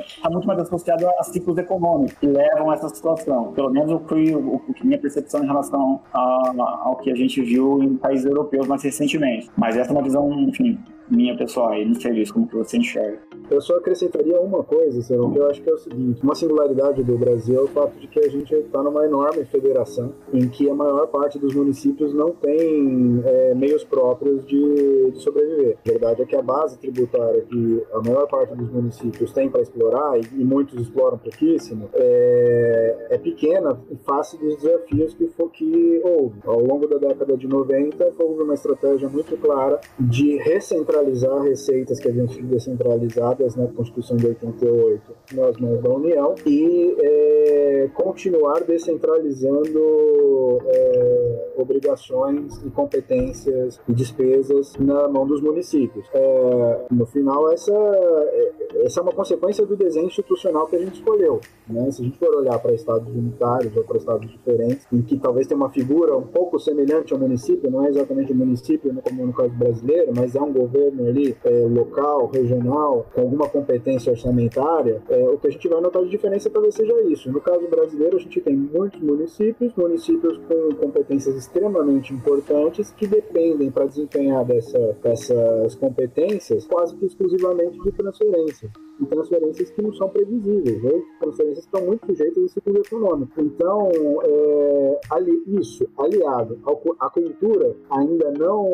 está 0.07 0.31
muito 0.31 0.47
mais 0.47 0.61
associado 0.61 1.09
a 1.19 1.23
ciclos 1.25 1.59
econômicos 1.59 2.15
que 2.19 2.27
levam 2.27 2.71
a 2.71 2.75
essa 2.75 2.89
situação. 2.89 3.53
Pelo 3.53 3.71
menos 3.71 3.93
o 3.93 4.01
que, 4.01 4.35
o, 4.35 4.59
que 4.75 4.87
minha 4.87 4.99
percepção 4.99 5.43
em 5.43 5.47
relação 5.47 6.01
a, 6.13 6.81
ao 6.85 6.97
que 6.97 7.11
a 7.11 7.15
gente 7.15 7.41
viu 7.43 7.83
em 7.83 7.97
países 7.97 8.27
europeus 8.27 8.67
mais 8.67 8.83
recentemente. 8.83 9.51
Mas 9.57 9.77
essa 9.77 9.91
é 9.91 9.93
uma 9.93 10.03
visão, 10.03 10.31
enfim, 10.41 10.79
minha 11.11 11.37
pessoal 11.37 11.71
aí 11.71 11.85
no 11.85 11.95
serviço, 12.01 12.35
como 12.35 12.47
que 12.47 12.57
você 12.57 12.79
enxerga. 12.79 13.19
Eu 13.51 13.61
só 13.61 13.77
acrescentaria 13.77 14.41
uma 14.41 14.63
coisa, 14.63 15.01
Serão, 15.03 15.33
que 15.33 15.39
eu 15.39 15.47
acho 15.49 15.63
que 15.63 15.71
é 15.71 15.73
o 15.73 15.79
seguinte: 15.79 16.23
uma 16.23 16.35
singularidade 16.35 17.03
do 17.03 17.17
Brasil 17.17 17.61
é 17.61 17.63
o 17.63 17.69
fato 17.69 17.99
de 17.99 18.09
que 18.09 18.19
a 18.19 18.29
gente 18.29 18.53
está 18.55 18.83
numa 18.83 19.05
enorme 19.05 19.45
federação 19.45 20.13
em 20.33 20.49
que 20.49 20.69
a 20.69 20.75
maior 20.75 21.07
parte 21.07 21.39
dos 21.39 21.55
municípios 21.55 22.13
não 22.13 22.33
tem 22.33 23.23
é, 23.25 23.55
meios 23.55 23.85
próprios 23.85 24.45
de, 24.47 25.11
de, 25.13 25.23
sobreviver. 25.23 25.79
A 25.87 25.89
verdade 25.89 26.23
é 26.23 26.27
que 26.27 26.37
a 26.37 26.43
base 26.43 26.79
tributária 26.79 27.43
que 27.43 27.83
a 27.93 28.01
maior 28.01 28.27
parte 28.27 28.55
dos 28.55 28.71
municípios 28.71 29.33
tem 29.33 29.49
para 29.49 29.63
explorar, 29.63 30.19
e, 30.19 30.23
e, 30.41 30.45
muitos 30.45 30.81
exploram 30.81 31.19
pouquíssimo, 31.19 31.89
é, 31.95 33.07
é 33.11 33.19
pequena 33.19 33.79
face 34.05 34.37
dos 34.39 34.57
desafios 34.57 35.15
que, 35.15 35.29
for, 35.29 35.51
que 35.51 36.01
houve. 36.05 36.37
Ao 36.45 36.61
longo 36.61 36.87
da 36.89 36.99
década 36.99 37.37
de 37.37 37.47
90, 37.47 38.13
houve 38.19 38.43
uma 38.43 38.55
estratégia 38.55 39.09
muito 39.09 39.37
clara 39.37 39.81
de 39.99 40.37
recentralizar 40.39 41.43
receitas 41.43 42.01
que 42.01 42.09
haviam 42.09 42.29
sido 42.29 42.49
descentralizadas 42.49 43.36
na 43.57 43.67
Constituição 43.69 44.17
de 44.17 44.27
88 44.27 45.03
nas 45.35 45.57
mãos 45.59 45.83
da 45.83 45.91
União 45.91 46.35
e 46.47 46.97
é, 47.01 47.91
continuar 47.95 48.65
descentralizando 48.65 50.61
é, 50.67 51.53
obrigações 51.57 52.57
e 52.65 52.71
competências 52.71 53.81
e 53.89 53.93
despesas 53.93 54.75
na 54.79 55.09
mão 55.09 55.27
dos 55.27 55.41
municípios. 55.41 56.07
É, 56.13 56.87
no 56.91 57.07
final, 57.07 57.51
essa, 57.53 57.73
é, 57.73 58.85
essa 58.85 59.01
é 59.01 59.03
uma 59.03 59.13
consequência 59.13 59.65
do 59.67 59.77
desenho 59.77 60.07
institucional 60.07 60.67
que 60.67 60.77
a 60.77 60.79
gente 60.79 60.95
escolheu. 60.95 61.41
Né? 61.69 61.91
Se 61.91 62.03
a 62.03 62.05
gente 62.05 62.19
for 62.19 62.35
olhar 62.35 62.59
para 62.59 62.73
estados 62.73 63.09
unitários 63.09 63.77
ou 63.77 63.85
para 63.85 63.97
estados 63.97 64.31
diferentes, 64.31 64.87
em 64.93 65.03
que 65.03 65.19
talvez 65.19 65.47
tenha 65.47 65.59
uma 65.59 65.71
figura 65.71 66.17
um 66.17 66.27
pouco 66.27 66.59
semelhante 66.59 67.13
ao 67.13 67.19
município, 67.19 67.71
não 67.71 67.85
é 67.85 67.89
exatamente 67.89 68.33
o 68.33 68.35
município 68.35 68.95
como 69.03 69.27
no 69.27 69.33
caso 69.33 69.51
brasileiro, 69.51 70.13
mas 70.15 70.35
é 70.35 70.41
um 70.41 70.53
governo 70.53 71.09
ali 71.09 71.37
é, 71.45 71.67
local, 71.67 72.27
regional, 72.27 73.07
com 73.15 73.26
alguma 73.27 73.49
competência 73.49 74.13
orçamentária, 74.13 75.03
é, 75.09 75.29
o 75.29 75.39
que 75.39 75.49
a 75.49 75.51
gente 75.51 75.69
vai 75.69 75.81
notar 75.81 76.03
de 76.03 76.11
diferença 76.11 76.49
talvez 76.51 76.75
seja 76.75 77.01
isso. 77.03 77.31
No 77.31 77.41
caso 77.41 77.67
brasileiro, 77.69 78.17
a 78.17 78.21
gente 78.21 78.41
tem 78.41 78.57
muitos 78.57 79.01
municípios, 79.01 79.73
municípios 79.77 80.39
com 80.49 80.75
competências 80.77 81.35
extremamente 81.37 82.13
importantes 82.13 82.91
que 82.91 83.07
dependem 83.07 83.71
para 83.71 83.87
desempenhar 83.87 84.45
dessa, 84.45 84.97
dessas 85.03 85.75
competências 85.75 86.67
quase 86.67 86.95
que 86.97 87.07
exclusivamente 87.07 87.79
de 87.83 87.93
transferências 87.93 88.86
e 89.01 89.07
transferências 89.07 89.71
que 89.71 89.83
não 89.83 89.93
são 89.95 90.09
previsíveis, 90.09 90.83
né? 90.83 91.03
transferências 91.21 91.67
que 91.67 91.77
estão 91.77 91.87
muito 91.87 92.07
sujeitas 92.07 92.43
ao 92.43 92.49
ciclo 92.49 92.79
econômico. 92.79 93.33
Então, 93.41 93.91
é, 94.23 95.01
ali, 95.11 95.43
isso 95.47 95.87
aliado 95.99 96.59
à 97.01 97.11
cultura 97.11 97.77
ainda 97.91 98.33
não 98.39 98.69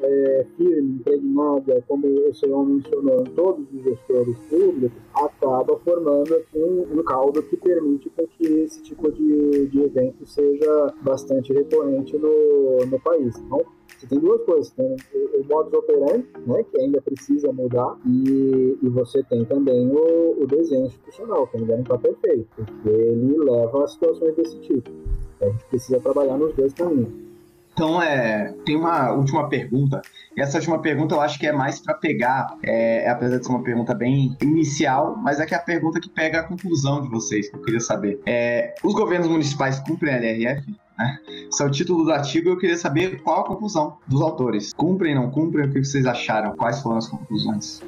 é, 0.00 0.46
firme, 0.56 0.96
impregnada, 1.00 1.84
como 1.88 2.06
o 2.06 2.34
senhor 2.34 2.64
mencionou, 2.64 3.20
em 3.20 3.30
todos 3.34 3.66
os 3.72 3.82
gestores 3.82 4.36
públicos, 4.48 4.98
acaba 5.14 5.78
formando 5.78 6.42
um, 6.54 6.98
um 6.98 7.02
caldo 7.02 7.42
que 7.42 7.56
permite 7.56 8.10
que 8.38 8.46
esse 8.46 8.82
tipo 8.82 9.10
de, 9.12 9.66
de 9.66 9.80
evento 9.82 10.26
seja 10.26 10.94
bastante 11.02 11.52
recorrente 11.52 12.16
no, 12.16 12.86
no 12.86 13.00
país. 13.00 13.36
Então, 13.38 13.64
você 14.00 14.06
tem 14.06 14.18
duas 14.18 14.42
coisas, 14.44 14.70
tem 14.70 14.96
o, 15.14 15.40
o 15.40 15.44
modus 15.44 15.74
operandi, 15.74 16.26
né, 16.46 16.64
que 16.70 16.80
ainda 16.80 17.02
precisa 17.02 17.52
mudar, 17.52 17.96
e, 18.06 18.78
e 18.82 18.88
você 18.88 19.22
tem 19.24 19.44
também 19.44 19.90
o, 19.90 20.42
o 20.42 20.46
desenho 20.46 20.86
institucional, 20.86 21.46
que 21.46 21.58
ainda 21.58 21.74
não 21.74 21.82
está 21.82 21.98
perfeito, 21.98 22.48
porque 22.56 22.88
ele 22.88 23.38
leva 23.38 23.84
a 23.84 23.86
situações 23.86 24.34
desse 24.36 24.58
tipo. 24.60 24.90
Então, 25.36 25.48
a 25.48 25.52
gente 25.52 25.64
precisa 25.66 26.00
trabalhar 26.00 26.38
nos 26.38 26.54
dois 26.54 26.72
caminhos. 26.72 27.12
Então, 27.72 28.02
é, 28.02 28.54
tem 28.64 28.76
uma 28.76 29.12
última 29.12 29.48
pergunta. 29.48 30.02
Essa 30.36 30.58
última 30.58 30.80
pergunta 30.80 31.14
eu 31.14 31.20
acho 31.20 31.38
que 31.38 31.46
é 31.46 31.52
mais 31.52 31.80
para 31.80 31.94
pegar, 31.94 32.58
é, 32.62 33.08
apesar 33.08 33.38
de 33.38 33.46
ser 33.46 33.52
uma 33.52 33.62
pergunta 33.62 33.94
bem 33.94 34.36
inicial, 34.42 35.16
mas 35.16 35.40
é 35.40 35.46
que 35.46 35.54
é 35.54 35.56
a 35.56 35.62
pergunta 35.62 36.00
que 36.00 36.08
pega 36.08 36.40
a 36.40 36.42
conclusão 36.42 37.00
de 37.00 37.08
vocês, 37.08 37.48
que 37.48 37.56
eu 37.56 37.62
queria 37.62 37.80
saber. 37.80 38.20
É, 38.26 38.74
os 38.82 38.94
governos 38.94 39.28
municipais 39.28 39.78
cumprem 39.80 40.12
a 40.12 40.18
LRF? 40.18 40.74
Né? 41.00 41.18
Esse 41.50 41.62
é 41.62 41.66
o 41.66 41.70
título 41.70 42.04
do 42.04 42.12
artigo 42.12 42.48
e 42.48 42.52
eu 42.52 42.58
queria 42.58 42.76
saber 42.76 43.22
qual 43.22 43.40
a 43.40 43.44
conclusão 43.44 43.96
dos 44.06 44.20
autores. 44.20 44.72
Cumprem, 44.74 45.14
não 45.14 45.30
cumprem? 45.30 45.66
O 45.66 45.72
que 45.72 45.82
vocês 45.82 46.04
acharam? 46.04 46.54
Quais 46.56 46.82
foram 46.82 46.98
as 46.98 47.08
conclusões? 47.08 47.80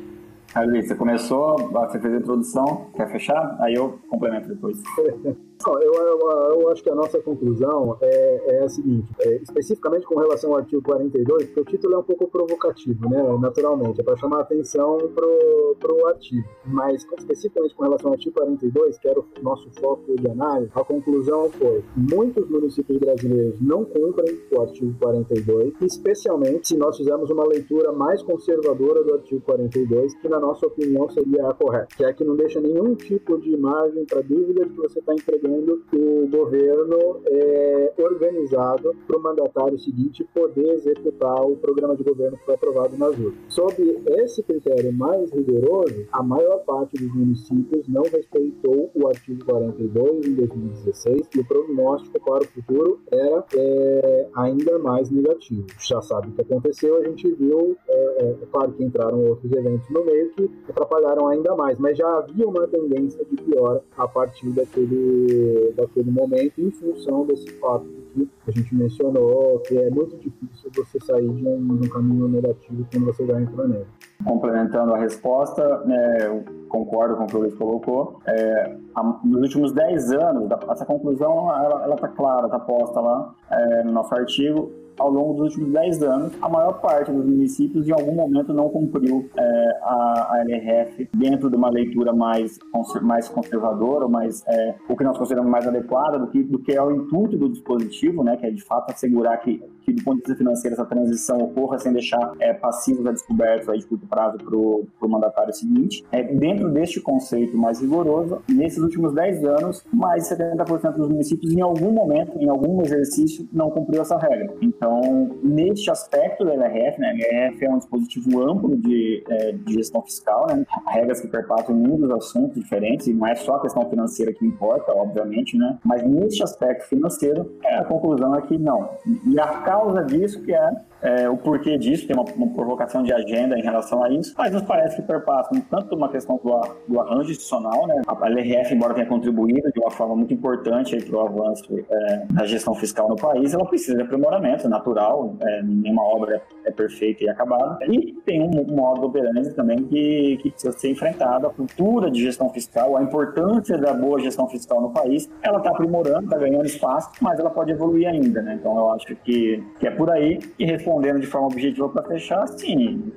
Ali, 0.54 0.82
você 0.82 0.94
começou, 0.94 1.70
você 1.70 1.98
fez 1.98 2.14
a 2.14 2.16
introdução, 2.18 2.86
quer 2.94 3.10
fechar? 3.10 3.56
Aí 3.60 3.74
eu 3.74 3.98
complemento 4.08 4.48
depois. 4.48 4.78
Eu, 5.66 5.92
eu, 5.92 6.60
eu, 6.60 6.68
acho 6.70 6.82
que 6.82 6.90
a 6.90 6.94
nossa 6.94 7.20
conclusão 7.20 7.96
é, 8.00 8.56
é 8.56 8.64
a 8.64 8.68
seguinte, 8.68 9.08
é, 9.20 9.36
especificamente 9.36 10.06
com 10.06 10.18
relação 10.18 10.50
ao 10.50 10.58
artigo 10.58 10.82
42, 10.82 11.46
porque 11.46 11.60
o 11.60 11.64
título 11.64 11.94
é 11.94 11.98
um 11.98 12.02
pouco 12.02 12.28
provocativo, 12.28 13.08
né, 13.08 13.22
naturalmente, 13.40 14.00
é 14.00 14.04
para 14.04 14.16
chamar 14.16 14.38
a 14.38 14.40
atenção 14.40 14.98
para 15.14 15.92
o 15.92 16.06
artigo, 16.06 16.48
mas 16.66 17.04
especificamente 17.18 17.74
com 17.74 17.84
relação 17.84 18.08
ao 18.08 18.14
artigo 18.14 18.34
42, 18.34 18.98
que 18.98 19.08
era 19.08 19.20
o 19.20 19.24
nosso 19.42 19.70
foco 19.80 20.16
de 20.16 20.28
análise, 20.28 20.70
a 20.74 20.84
conclusão 20.84 21.50
foi, 21.50 21.84
muitos 21.96 22.48
municípios 22.48 22.98
brasileiros 22.98 23.60
não 23.60 23.84
cumprem 23.84 24.40
o 24.50 24.60
artigo 24.60 24.94
42, 25.00 25.74
especialmente 25.82 26.68
se 26.68 26.76
nós 26.76 26.96
fizermos 26.96 27.30
uma 27.30 27.46
leitura 27.46 27.92
mais 27.92 28.22
conservadora 28.22 29.04
do 29.04 29.14
artigo 29.14 29.40
42, 29.42 30.14
que 30.16 30.28
na 30.28 30.40
nossa 30.40 30.66
opinião 30.66 31.08
seria 31.10 31.48
a 31.48 31.54
correta, 31.54 31.88
que 31.96 32.04
é 32.04 32.12
que 32.12 32.24
não 32.24 32.36
deixa 32.36 32.60
nenhum 32.60 32.94
tipo 32.94 33.38
de 33.38 33.56
margem 33.56 34.04
para 34.04 34.22
dúvida 34.22 34.64
de 34.64 34.70
que 34.70 34.76
você 34.76 34.98
está 34.98 35.12
entregando 35.12 35.51
o 35.52 36.28
governo 36.28 37.20
é 37.26 37.92
organizado 37.98 38.94
para 39.06 39.18
o 39.18 39.22
mandatário 39.22 39.78
seguinte 39.78 40.26
poder 40.34 40.74
executar 40.74 41.44
o 41.44 41.56
programa 41.56 41.96
de 41.96 42.02
governo 42.02 42.36
que 42.38 42.44
foi 42.44 42.54
aprovado 42.54 42.96
nas 42.96 43.16
urnas. 43.16 43.34
Sob 43.48 43.74
esse 44.18 44.42
critério 44.42 44.92
mais 44.92 45.30
rigoroso, 45.30 46.06
a 46.12 46.22
maior 46.22 46.58
parte 46.64 46.96
dos 46.96 47.14
municípios 47.14 47.86
não 47.88 48.02
respeitou 48.02 48.90
o 48.94 49.08
artigo 49.08 49.44
42 49.44 50.26
em 50.26 50.34
2016 50.34 51.28
e 51.34 51.40
o 51.40 51.44
prognóstico 51.46 52.20
para 52.20 52.44
o 52.44 52.46
futuro 52.46 53.00
era 53.10 53.44
é, 53.56 54.28
ainda 54.34 54.78
mais 54.78 55.10
negativo. 55.10 55.66
Já 55.78 56.00
sabe 56.02 56.28
o 56.28 56.32
que 56.32 56.42
aconteceu, 56.42 56.96
a 56.96 57.04
gente 57.04 57.30
viu, 57.34 57.76
é, 57.88 58.22
é, 58.22 58.36
claro 58.50 58.72
que 58.72 58.84
entraram 58.84 59.24
outros 59.24 59.50
eventos 59.52 59.88
no 59.90 60.04
meio 60.04 60.30
que 60.30 60.50
atrapalharam 60.68 61.28
ainda 61.28 61.54
mais, 61.54 61.78
mas 61.78 61.96
já 61.96 62.08
havia 62.18 62.46
uma 62.46 62.66
tendência 62.66 63.24
de 63.24 63.36
piora 63.42 63.82
a 63.96 64.08
partir 64.08 64.50
daquele 64.50 65.41
daquele 65.76 66.10
momento 66.10 66.60
em 66.60 66.70
função 66.70 67.26
desse 67.26 67.50
fato 67.52 67.86
que 68.14 68.28
a 68.46 68.50
gente 68.50 68.74
mencionou, 68.74 69.58
que 69.60 69.76
é 69.76 69.90
muito 69.90 70.16
difícil 70.16 70.70
você 70.74 70.98
sair 71.00 71.28
de 71.28 71.46
um, 71.46 71.76
de 71.76 71.86
um 71.86 71.90
caminho 71.90 72.28
negativo 72.28 72.86
quando 72.92 73.06
você 73.06 73.26
já 73.26 73.40
entra 73.40 73.66
nele. 73.66 73.86
complementando 74.24 74.94
a 74.94 74.98
resposta, 74.98 75.78
né, 75.84 76.44
concordo 76.68 77.16
com 77.16 77.24
o 77.24 77.26
que 77.26 77.36
o 77.36 77.40
Luiz 77.40 77.54
colocou. 77.54 78.20
É, 78.26 78.76
nos 79.24 79.42
últimos 79.42 79.72
10 79.72 80.12
anos, 80.12 80.48
essa 80.70 80.84
conclusão 80.84 81.50
ela 81.54 81.94
está 81.94 82.08
clara, 82.08 82.46
está 82.46 82.58
posta 82.58 83.00
lá 83.00 83.34
é, 83.50 83.84
no 83.84 83.92
nosso 83.92 84.14
artigo 84.14 84.81
ao 84.98 85.10
longo 85.10 85.34
dos 85.34 85.54
últimos 85.54 85.72
10 85.72 86.02
anos, 86.02 86.32
a 86.40 86.48
maior 86.48 86.80
parte 86.80 87.10
dos 87.10 87.24
municípios 87.24 87.88
em 87.88 87.92
algum 87.92 88.14
momento 88.14 88.52
não 88.52 88.68
cumpriu 88.68 89.28
é, 89.36 89.78
a, 89.82 90.34
a, 90.34 90.44
LRF 90.44 91.08
dentro 91.16 91.50
de 91.50 91.56
uma 91.56 91.70
leitura 91.70 92.12
mais, 92.12 92.58
mais 93.02 93.28
conservadora, 93.28 94.08
mais, 94.08 94.42
é, 94.46 94.74
o 94.88 94.96
que 94.96 95.04
nós 95.04 95.16
consideramos 95.16 95.50
mais 95.50 95.66
adequada 95.66 96.18
do 96.18 96.26
que, 96.28 96.42
do 96.42 96.58
que 96.58 96.72
é 96.72 96.82
o 96.82 96.90
intuito 96.90 97.36
do 97.36 97.48
dispositivo, 97.48 98.22
né, 98.22 98.36
que 98.36 98.46
é 98.46 98.50
de 98.50 98.62
fato 98.62 98.90
assegurar 98.90 99.38
que, 99.40 99.62
que 99.84 99.92
do 99.92 100.02
ponto 100.02 100.16
de 100.16 100.22
vista 100.22 100.36
financeiro 100.36 100.74
essa 100.74 100.84
transição 100.84 101.38
ocorra 101.38 101.78
sem 101.78 101.92
deixar 101.92 102.32
é, 102.38 102.52
passivos 102.52 103.06
a 103.06 103.12
descobertos 103.12 103.68
aí 103.68 103.78
de 103.78 103.86
curto 103.86 104.06
prazo 104.06 104.38
para 104.38 104.56
o 104.56 105.08
mandatário 105.08 105.52
seguinte. 105.52 106.04
É, 106.10 106.22
dentro 106.22 106.70
deste 106.70 107.00
conceito 107.00 107.56
mais 107.56 107.80
rigoroso, 107.80 108.42
nesses 108.48 108.78
últimos 108.78 109.12
10 109.12 109.44
anos, 109.44 109.84
mais 109.92 110.28
de 110.28 110.34
70% 110.34 110.92
dos 110.94 111.08
municípios 111.08 111.52
em 111.52 111.60
algum 111.60 111.90
momento, 111.90 112.38
em 112.38 112.48
algum 112.48 112.82
exercício, 112.82 113.48
não 113.52 113.70
cumpriu 113.70 114.02
essa 114.02 114.16
regra. 114.18 114.54
Então, 114.60 115.30
neste 115.42 115.90
aspecto 115.90 116.44
da 116.44 116.54
LRF, 116.54 117.00
né, 117.00 117.08
a 117.08 117.12
LRF 117.12 117.64
é 117.64 117.70
um 117.70 117.78
dispositivo 117.78 118.42
amplo 118.42 118.76
de, 118.76 119.22
é, 119.28 119.52
de 119.52 119.74
gestão 119.74 120.02
fiscal, 120.02 120.46
né, 120.46 120.64
regras 120.88 121.20
que 121.20 121.28
perpassam 121.28 121.74
muitos 121.74 122.10
assuntos 122.10 122.60
diferentes, 122.60 123.06
e 123.06 123.12
não 123.12 123.26
é 123.26 123.34
só 123.34 123.56
a 123.56 123.60
questão 123.60 123.88
financeira 123.88 124.32
que 124.32 124.46
importa, 124.46 124.92
obviamente, 124.92 125.56
né, 125.56 125.78
mas 125.84 126.02
neste 126.04 126.42
aspecto 126.42 126.88
financeiro, 126.88 127.50
a 127.64 127.84
conclusão 127.84 128.34
é 128.36 128.42
que 128.42 128.58
não. 128.58 128.90
E 129.26 129.38
a 129.38 129.62
causa 129.72 130.04
disso 130.04 130.42
que 130.42 130.54
é 130.54 130.70
é, 131.02 131.28
o 131.28 131.36
porquê 131.36 131.76
disso, 131.76 132.06
tem 132.06 132.16
uma, 132.16 132.24
uma, 132.34 132.54
provocação 132.54 133.02
de 133.02 133.12
agenda 133.12 133.58
em 133.58 133.62
relação 133.62 134.02
a 134.04 134.10
isso, 134.10 134.34
mas 134.38 134.52
nos 134.52 134.62
parece 134.62 134.96
que 134.96 135.02
perpassam 135.02 135.60
tanto 135.70 135.96
uma 135.96 136.08
questão 136.08 136.40
do, 136.42 136.60
do 136.86 137.00
arranjo 137.00 137.30
institucional, 137.30 137.86
né? 137.86 138.02
a 138.06 138.28
LRF, 138.28 138.74
embora 138.74 138.94
tenha 138.94 139.06
contribuído 139.06 139.70
de 139.72 139.80
uma 139.80 139.90
forma 139.90 140.14
muito 140.14 140.32
importante 140.32 140.96
para 140.96 141.16
o 141.16 141.20
avanço 141.20 141.64
é, 141.90 142.26
da 142.30 142.44
gestão 142.44 142.74
fiscal 142.74 143.08
no 143.08 143.16
país, 143.16 143.52
ela 143.52 143.66
precisa 143.66 143.96
de 143.96 144.02
aprimoramento 144.02 144.68
natural, 144.68 145.34
é, 145.40 145.62
nenhuma 145.62 146.02
obra 146.02 146.40
é, 146.64 146.70
perfeita 146.70 147.24
e 147.24 147.28
acabada, 147.28 147.78
e 147.86 148.12
tem 148.24 148.40
um, 148.40 148.60
um 148.60 148.76
modo 148.76 149.06
operante 149.06 149.50
também 149.54 149.78
que, 149.84 150.38
que 150.42 150.50
precisa 150.50 150.72
ser 150.78 150.90
enfrentado, 150.90 151.46
a 151.48 151.50
cultura 151.50 152.10
de 152.10 152.22
gestão 152.22 152.48
fiscal, 152.50 152.96
a 152.96 153.02
importância 153.02 153.76
da 153.76 153.92
boa 153.92 154.20
gestão 154.20 154.48
fiscal 154.48 154.80
no 154.80 154.90
país, 154.90 155.28
ela 155.42 155.58
está 155.58 155.70
aprimorando, 155.70 156.24
está 156.24 156.38
ganhando 156.38 156.66
espaço, 156.66 157.10
mas 157.20 157.38
ela 157.40 157.50
pode 157.50 157.72
evoluir 157.72 158.08
ainda, 158.08 158.40
né? 158.40 158.56
Então 158.60 158.76
eu 158.76 158.90
acho 158.92 159.16
que, 159.16 159.62
que 159.80 159.86
é 159.86 159.90
por 159.90 160.10
aí 160.10 160.38
e 160.58 160.64
respondendo 160.92 161.20
de 161.20 161.26
forma 161.26 161.46
objetiva 161.46 161.88
para 161.88 162.02
fechar, 162.04 162.46
sim, 162.48 163.12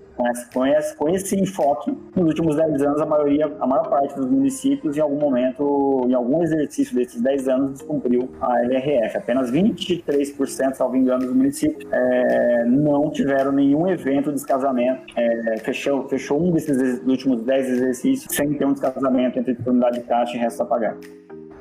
com, 0.53 0.65
esse, 0.65 0.95
com 0.95 1.09
esse 1.09 1.39
enfoque, 1.39 1.91
nos 2.15 2.27
últimos 2.27 2.55
10 2.55 2.81
anos, 2.81 3.01
a 3.01 3.05
maioria, 3.05 3.51
a 3.59 3.67
maior 3.67 3.89
parte 3.89 4.15
dos 4.15 4.27
municípios, 4.27 4.95
em 4.97 5.01
algum 5.01 5.19
momento, 5.19 6.05
em 6.07 6.13
algum 6.13 6.41
exercício 6.41 6.95
desses 6.95 7.21
10 7.21 7.47
anos, 7.49 7.71
descumpriu 7.71 8.29
a 8.39 8.61
LRF. 8.61 9.17
Apenas 9.17 9.51
23%, 9.51 10.73
salvo 10.73 10.95
engano, 10.95 11.25
dos 11.25 11.35
municípios 11.35 11.85
é, 11.91 12.65
não 12.65 13.09
tiveram 13.11 13.51
nenhum 13.51 13.87
evento 13.87 14.29
de 14.29 14.35
descasamento. 14.35 15.01
É, 15.17 15.57
fechou, 15.57 16.07
fechou 16.07 16.41
um 16.41 16.51
desses 16.51 17.01
últimos 17.05 17.43
10 17.43 17.69
exercícios 17.69 18.33
sem 18.33 18.53
ter 18.53 18.65
um 18.65 18.73
descasamento 18.73 19.39
entre 19.39 19.53
disponibilidade 19.53 19.99
de 19.99 20.07
caixa 20.07 20.37
e 20.37 20.39
resto 20.39 20.63
a 20.63 20.65
pagar. 20.65 20.97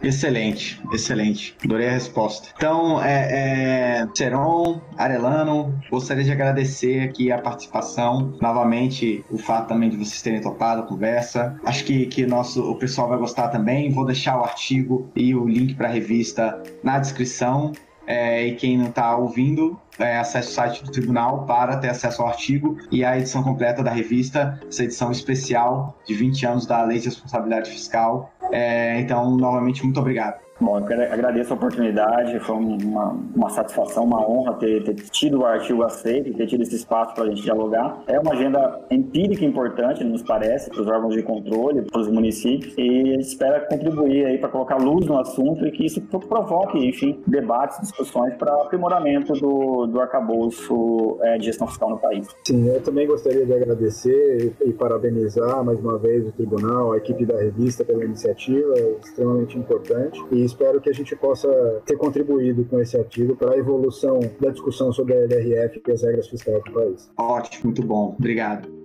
Excelente, 0.04 0.80
excelente. 0.92 1.56
Adorei 1.64 1.88
a 1.88 1.92
resposta. 1.92 2.48
Então, 2.56 3.02
é, 3.02 4.02
é, 4.02 4.08
Seron, 4.14 4.80
Arelano, 4.98 5.74
gostaria 5.90 6.22
de 6.22 6.30
agradecer 6.30 7.00
aqui 7.00 7.32
a 7.32 7.38
participação. 7.40 8.34
Novamente, 8.40 9.24
o 9.30 9.38
fato 9.38 9.68
também 9.68 9.88
de 9.88 9.96
vocês 9.96 10.20
terem 10.20 10.42
topado 10.42 10.82
a 10.82 10.86
conversa. 10.86 11.58
Acho 11.64 11.84
que, 11.84 12.06
que 12.06 12.26
nosso, 12.26 12.70
o 12.70 12.76
pessoal 12.76 13.08
vai 13.08 13.18
gostar 13.18 13.48
também. 13.48 13.90
Vou 13.90 14.04
deixar 14.04 14.38
o 14.38 14.44
artigo 14.44 15.10
e 15.16 15.34
o 15.34 15.48
link 15.48 15.74
para 15.74 15.88
a 15.88 15.90
revista 15.90 16.62
na 16.82 16.98
descrição. 16.98 17.72
É, 18.06 18.46
e 18.46 18.54
quem 18.56 18.76
não 18.76 18.88
está 18.88 19.16
ouvindo, 19.16 19.80
é, 19.98 20.18
acesse 20.18 20.50
o 20.50 20.52
site 20.52 20.84
do 20.84 20.90
tribunal 20.90 21.44
para 21.46 21.76
ter 21.76 21.88
acesso 21.88 22.22
ao 22.22 22.28
artigo 22.28 22.76
e 22.90 23.04
a 23.04 23.18
edição 23.18 23.42
completa 23.42 23.82
da 23.82 23.90
revista, 23.90 24.58
essa 24.68 24.84
edição 24.84 25.10
especial 25.10 25.98
de 26.06 26.14
20 26.14 26.46
anos 26.46 26.66
da 26.66 26.82
Lei 26.84 26.98
de 26.98 27.06
Responsabilidade 27.06 27.70
Fiscal. 27.70 28.32
É, 28.52 29.00
então, 29.00 29.36
novamente, 29.36 29.82
muito 29.82 30.00
obrigado. 30.00 30.44
Bom, 30.60 30.78
eu 30.78 31.12
agradeço 31.12 31.52
a 31.52 31.56
oportunidade, 31.56 32.38
foi 32.38 32.54
uma, 32.54 33.16
uma 33.34 33.50
satisfação, 33.50 34.04
uma 34.04 34.24
honra 34.26 34.54
ter, 34.54 34.84
ter 34.84 34.94
tido 34.94 35.40
o 35.40 35.44
artigo 35.44 35.82
aceito 35.82 36.32
ter 36.34 36.46
tido 36.46 36.62
esse 36.62 36.76
espaço 36.76 37.14
para 37.14 37.24
a 37.24 37.28
gente 37.28 37.42
dialogar. 37.42 37.98
É 38.06 38.18
uma 38.20 38.32
agenda 38.32 38.80
empírica 38.90 39.44
importante, 39.44 40.04
nos 40.04 40.22
parece, 40.22 40.70
para 40.70 40.80
os 40.80 40.86
órgãos 40.86 41.14
de 41.14 41.22
controle, 41.22 41.82
para 41.82 42.00
os 42.00 42.08
municípios, 42.08 42.72
e 42.78 43.18
espera 43.18 43.60
contribuir 43.60 44.26
aí 44.26 44.38
para 44.38 44.48
colocar 44.48 44.76
luz 44.76 45.06
no 45.06 45.18
assunto 45.18 45.66
e 45.66 45.72
que 45.72 45.86
isso 45.86 46.00
provoque, 46.00 46.78
enfim, 46.78 47.20
debates, 47.26 47.80
discussões 47.80 48.34
para 48.34 48.54
aprimoramento 48.62 49.32
do, 49.32 49.83
do 49.86 50.00
arcabouço 50.00 51.18
é, 51.22 51.38
de 51.38 51.46
gestão 51.46 51.66
fiscal 51.66 51.90
no 51.90 51.98
país. 51.98 52.26
Sim, 52.46 52.68
eu 52.68 52.80
também 52.80 53.06
gostaria 53.06 53.44
de 53.44 53.52
agradecer 53.52 54.54
e, 54.60 54.70
e 54.70 54.72
parabenizar 54.72 55.64
mais 55.64 55.78
uma 55.80 55.98
vez 55.98 56.26
o 56.26 56.32
tribunal, 56.32 56.92
a 56.92 56.98
equipe 56.98 57.24
da 57.24 57.36
revista 57.36 57.84
pela 57.84 58.04
iniciativa, 58.04 58.74
é 58.76 58.96
extremamente 59.04 59.58
importante. 59.58 60.22
E 60.30 60.44
espero 60.44 60.80
que 60.80 60.90
a 60.90 60.94
gente 60.94 61.14
possa 61.16 61.48
ter 61.84 61.96
contribuído 61.96 62.64
com 62.64 62.80
esse 62.80 62.96
artigo 62.96 63.36
para 63.36 63.52
a 63.52 63.58
evolução 63.58 64.20
da 64.40 64.50
discussão 64.50 64.92
sobre 64.92 65.14
a 65.14 65.20
LRF 65.20 65.82
e 65.86 65.92
as 65.92 66.02
regras 66.02 66.28
fiscais 66.28 66.62
do 66.64 66.72
país. 66.72 67.10
Ótimo, 67.16 67.66
muito 67.66 67.82
bom. 67.82 68.14
Obrigado. 68.18 68.83